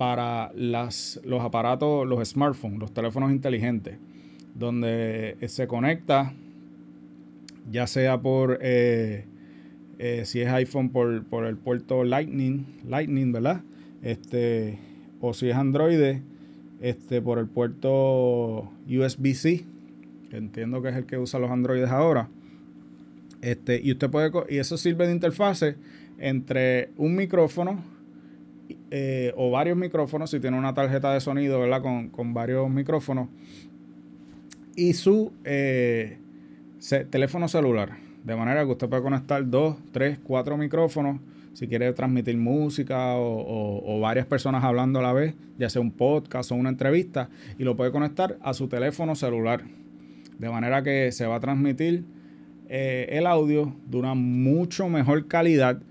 para 0.00 0.50
las, 0.54 1.20
los 1.24 1.42
aparatos, 1.42 2.08
los 2.08 2.26
smartphones, 2.26 2.78
los 2.78 2.94
teléfonos 2.94 3.32
inteligentes, 3.32 3.98
donde 4.54 5.36
se 5.46 5.66
conecta 5.66 6.32
ya 7.70 7.86
sea 7.86 8.18
por, 8.18 8.60
eh, 8.62 9.26
eh, 9.98 10.22
si 10.24 10.40
es 10.40 10.48
iPhone, 10.48 10.88
por, 10.88 11.22
por, 11.24 11.44
el 11.44 11.58
puerto 11.58 12.02
Lightning, 12.02 12.64
Lightning, 12.88 13.30
¿verdad? 13.30 13.60
Este, 14.00 14.78
o 15.20 15.34
si 15.34 15.50
es 15.50 15.56
Android, 15.56 16.20
este, 16.80 17.20
por 17.20 17.38
el 17.38 17.46
puerto 17.46 18.72
USB-C, 18.88 19.66
que 20.30 20.36
entiendo 20.38 20.80
que 20.80 20.88
es 20.88 20.96
el 20.96 21.04
que 21.04 21.18
usan 21.18 21.42
los 21.42 21.50
Androides 21.50 21.90
ahora. 21.90 22.30
Este, 23.42 23.78
y 23.84 23.92
usted 23.92 24.08
puede, 24.08 24.30
y 24.48 24.56
eso 24.56 24.78
sirve 24.78 25.06
de 25.06 25.12
interfase 25.12 25.76
entre 26.18 26.88
un 26.96 27.16
micrófono 27.16 27.89
eh, 28.90 29.32
o 29.36 29.50
varios 29.50 29.76
micrófonos, 29.76 30.30
si 30.30 30.40
tiene 30.40 30.58
una 30.58 30.74
tarjeta 30.74 31.12
de 31.12 31.20
sonido, 31.20 31.60
¿verdad? 31.60 31.82
Con, 31.82 32.34
varios 32.34 32.68
micrófonos. 32.70 33.28
Y 34.76 34.92
su 34.94 35.32
eh, 35.44 36.18
teléfono 37.10 37.48
celular. 37.48 37.98
De 38.24 38.36
manera 38.36 38.64
que 38.64 38.72
usted 38.72 38.88
puede 38.88 39.02
conectar 39.02 39.48
dos, 39.48 39.76
tres, 39.92 40.18
cuatro 40.22 40.56
micrófonos 40.56 41.20
si 41.52 41.66
quiere 41.66 41.92
transmitir 41.92 42.36
música 42.36 43.16
o, 43.16 44.00
varias 44.00 44.26
personas 44.26 44.64
hablando 44.64 45.00
a 45.00 45.02
la 45.02 45.12
vez, 45.12 45.34
ya 45.58 45.68
sea 45.68 45.82
un 45.82 45.90
podcast 45.90 46.52
o 46.52 46.54
una 46.54 46.70
entrevista, 46.70 47.28
y 47.58 47.64
lo 47.64 47.76
puede 47.76 47.90
conectar 47.90 48.38
a 48.42 48.54
su 48.54 48.68
teléfono 48.68 49.14
celular. 49.14 49.64
De 50.38 50.48
manera 50.48 50.82
que 50.82 51.12
se 51.12 51.26
va 51.26 51.36
a 51.36 51.40
transmitir 51.40 52.04
eh, 52.68 53.08
el 53.10 53.26
audio 53.26 53.74
de 53.86 53.98
una 53.98 54.14
mucho 54.14 54.88
mejor 54.88 55.26
calidad 55.26 55.82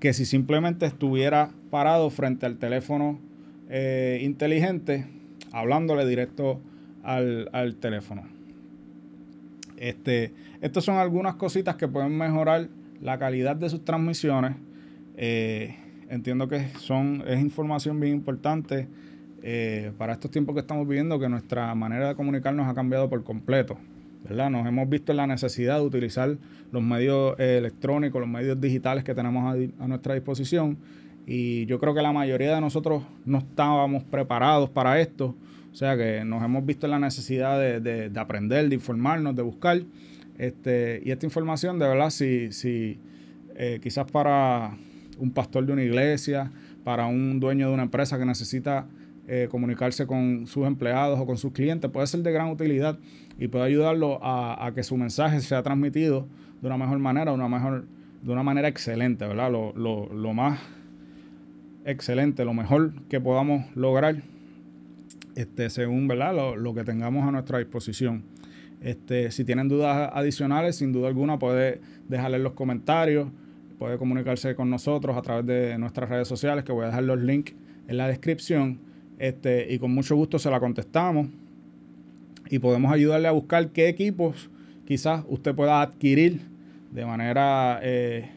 que 0.00 0.12
si 0.12 0.24
simplemente 0.24 0.86
estuviera 0.86 1.50
parado 1.70 2.10
frente 2.10 2.46
al 2.46 2.58
teléfono 2.58 3.18
eh, 3.70 4.20
inteligente, 4.22 5.06
hablándole 5.52 6.06
directo 6.06 6.60
al, 7.02 7.76
teléfono. 7.80 8.22
Este, 9.76 10.32
estas 10.60 10.84
son 10.84 10.96
algunas 10.96 11.36
cositas 11.36 11.76
que 11.76 11.86
pueden 11.86 12.16
mejorar 12.16 12.68
la 13.00 13.18
calidad 13.18 13.56
de 13.56 13.68
sus 13.70 13.84
transmisiones. 13.84 14.56
Eh, 15.16 15.76
entiendo 16.08 16.48
que 16.48 16.68
son, 16.78 17.22
es 17.26 17.40
información 17.40 18.00
bien 18.00 18.14
importante 18.14 18.88
eh, 19.42 19.92
para 19.98 20.14
estos 20.14 20.30
tiempos 20.30 20.54
que 20.54 20.60
estamos 20.60 20.88
viviendo, 20.88 21.18
que 21.18 21.28
nuestra 21.28 21.74
manera 21.74 22.08
de 22.08 22.14
comunicarnos 22.14 22.66
ha 22.66 22.74
cambiado 22.74 23.08
por 23.08 23.22
completo. 23.22 23.78
¿verdad? 24.24 24.50
Nos 24.50 24.66
hemos 24.66 24.88
visto 24.88 25.12
en 25.12 25.18
la 25.18 25.26
necesidad 25.26 25.78
de 25.78 25.86
utilizar 25.86 26.36
los 26.72 26.82
medios 26.82 27.38
electrónicos, 27.38 28.20
los 28.20 28.28
medios 28.28 28.60
digitales 28.60 29.04
que 29.04 29.14
tenemos 29.14 29.56
a 29.78 29.88
nuestra 29.88 30.14
disposición 30.14 30.76
y 31.30 31.66
yo 31.66 31.78
creo 31.78 31.92
que 31.92 32.00
la 32.00 32.10
mayoría 32.10 32.54
de 32.54 32.60
nosotros 32.62 33.02
no 33.26 33.36
estábamos 33.36 34.02
preparados 34.02 34.70
para 34.70 34.98
esto. 34.98 35.34
O 35.70 35.74
sea 35.74 35.94
que 35.94 36.24
nos 36.24 36.42
hemos 36.42 36.64
visto 36.64 36.86
en 36.86 36.92
la 36.92 36.98
necesidad 36.98 37.60
de, 37.60 38.10
aprender, 38.16 38.66
de 38.70 38.74
informarnos, 38.74 39.36
de 39.36 39.42
buscar. 39.42 39.82
Este, 40.38 41.02
y 41.04 41.10
esta 41.10 41.26
información, 41.26 41.78
de 41.78 41.86
verdad, 41.86 42.08
si, 42.08 42.50
si 42.52 42.98
eh, 43.56 43.78
quizás 43.82 44.10
para 44.10 44.74
un 45.18 45.30
pastor 45.30 45.66
de 45.66 45.74
una 45.74 45.82
iglesia, 45.82 46.50
para 46.82 47.06
un 47.06 47.38
dueño 47.40 47.68
de 47.68 47.74
una 47.74 47.82
empresa 47.82 48.18
que 48.18 48.24
necesita 48.24 48.86
eh, 49.26 49.48
comunicarse 49.50 50.06
con 50.06 50.46
sus 50.46 50.66
empleados 50.66 51.20
o 51.20 51.26
con 51.26 51.36
sus 51.36 51.52
clientes, 51.52 51.90
puede 51.90 52.06
ser 52.06 52.20
de 52.20 52.32
gran 52.32 52.48
utilidad 52.48 52.98
y 53.38 53.48
puede 53.48 53.66
ayudarlo 53.66 54.18
a, 54.22 54.72
que 54.74 54.82
su 54.82 54.96
mensaje 54.96 55.40
sea 55.40 55.62
transmitido 55.62 56.26
de 56.62 56.68
una 56.68 56.78
mejor 56.78 56.98
manera, 57.00 57.32
de 57.32 57.36
una, 57.36 57.48
mejor, 57.48 57.84
de 58.22 58.32
una 58.32 58.42
manera 58.42 58.66
excelente, 58.66 59.26
¿verdad? 59.26 59.52
Lo, 59.52 59.74
lo, 59.74 60.10
lo 60.10 60.32
más 60.32 60.58
excelente, 61.88 62.44
lo 62.44 62.52
mejor 62.52 62.92
que 63.08 63.18
podamos 63.18 63.64
lograr, 63.74 64.16
este, 65.34 65.70
según 65.70 66.06
¿verdad? 66.06 66.54
Lo, 66.56 66.74
que 66.74 66.84
tengamos 66.84 67.26
a 67.26 67.32
nuestra 67.32 67.58
disposición. 67.58 68.24
Este, 68.82 69.30
si 69.30 69.44
tienen 69.44 69.68
dudas 69.68 70.10
adicionales, 70.12 70.76
sin 70.76 70.92
duda 70.92 71.08
alguna 71.08 71.38
puede 71.38 71.80
dejarle 72.06 72.38
los 72.40 72.52
comentarios, 72.52 73.28
puede 73.78 73.96
comunicarse 73.96 74.54
con 74.54 74.68
nosotros 74.68 75.16
a 75.16 75.22
través 75.22 75.46
de 75.46 75.78
nuestras 75.78 76.10
redes 76.10 76.28
sociales, 76.28 76.62
que 76.62 76.72
voy 76.72 76.84
a 76.84 76.88
dejar 76.88 77.04
los 77.04 77.20
links 77.20 77.54
en 77.88 77.96
la 77.96 78.06
descripción, 78.06 78.80
este, 79.18 79.72
y 79.72 79.78
con 79.78 79.92
mucho 79.92 80.14
gusto 80.14 80.38
se 80.38 80.50
la 80.50 80.60
contestamos 80.60 81.28
y 82.50 82.58
podemos 82.58 82.92
ayudarle 82.92 83.28
a 83.28 83.32
buscar 83.32 83.70
qué 83.70 83.88
equipos 83.88 84.50
quizás 84.86 85.24
usted 85.28 85.54
pueda 85.54 85.80
adquirir 85.80 86.42
de 86.92 87.04
manera 87.04 87.80
eh, 87.82 88.30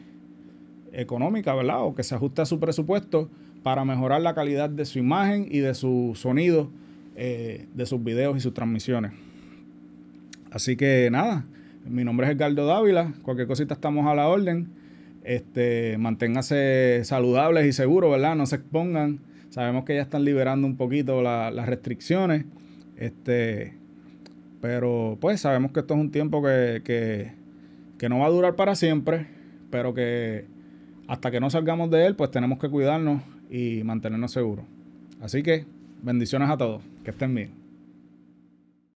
económica, 0.92 1.54
¿verdad? 1.54 1.84
O 1.84 1.94
que 1.94 2.02
se 2.02 2.14
ajuste 2.14 2.42
a 2.42 2.46
su 2.46 2.58
presupuesto 2.58 3.28
para 3.62 3.84
mejorar 3.84 4.20
la 4.22 4.34
calidad 4.34 4.70
de 4.70 4.84
su 4.84 4.98
imagen 4.98 5.46
y 5.50 5.60
de 5.60 5.74
su 5.74 6.12
sonido, 6.14 6.70
eh, 7.16 7.66
de 7.74 7.86
sus 7.86 8.02
videos 8.02 8.36
y 8.36 8.40
sus 8.40 8.54
transmisiones. 8.54 9.12
Así 10.50 10.76
que 10.76 11.08
nada, 11.10 11.44
mi 11.86 12.04
nombre 12.04 12.26
es 12.26 12.32
Edgardo 12.34 12.66
Dávila, 12.66 13.12
cualquier 13.22 13.46
cosita 13.46 13.74
estamos 13.74 14.06
a 14.06 14.14
la 14.14 14.28
orden. 14.28 14.68
Este, 15.24 15.96
manténganse 15.98 17.02
saludables 17.04 17.66
y 17.66 17.72
seguros, 17.72 18.10
¿verdad? 18.10 18.34
No 18.34 18.46
se 18.46 18.56
expongan. 18.56 19.20
Sabemos 19.50 19.84
que 19.84 19.94
ya 19.94 20.02
están 20.02 20.24
liberando 20.24 20.66
un 20.66 20.76
poquito 20.76 21.22
las 21.22 21.66
restricciones. 21.66 22.44
Este, 22.96 23.74
pero 24.60 25.16
pues 25.20 25.40
sabemos 25.40 25.72
que 25.72 25.80
esto 25.80 25.94
es 25.94 26.00
un 26.00 26.10
tiempo 26.10 26.42
que, 26.42 26.82
que 27.98 28.08
no 28.08 28.18
va 28.18 28.26
a 28.26 28.30
durar 28.30 28.56
para 28.56 28.74
siempre, 28.74 29.26
pero 29.70 29.94
que 29.94 30.46
hasta 31.06 31.30
que 31.30 31.40
no 31.40 31.50
salgamos 31.50 31.90
de 31.90 32.06
él, 32.06 32.16
pues 32.16 32.30
tenemos 32.30 32.58
que 32.58 32.68
cuidarnos 32.68 33.22
y 33.52 33.84
mantenernos 33.84 34.32
seguros. 34.32 34.64
Así 35.20 35.42
que 35.42 35.66
bendiciones 36.02 36.48
a 36.48 36.56
todos, 36.56 36.82
que 37.04 37.10
estén 37.10 37.34
bien. 37.34 37.61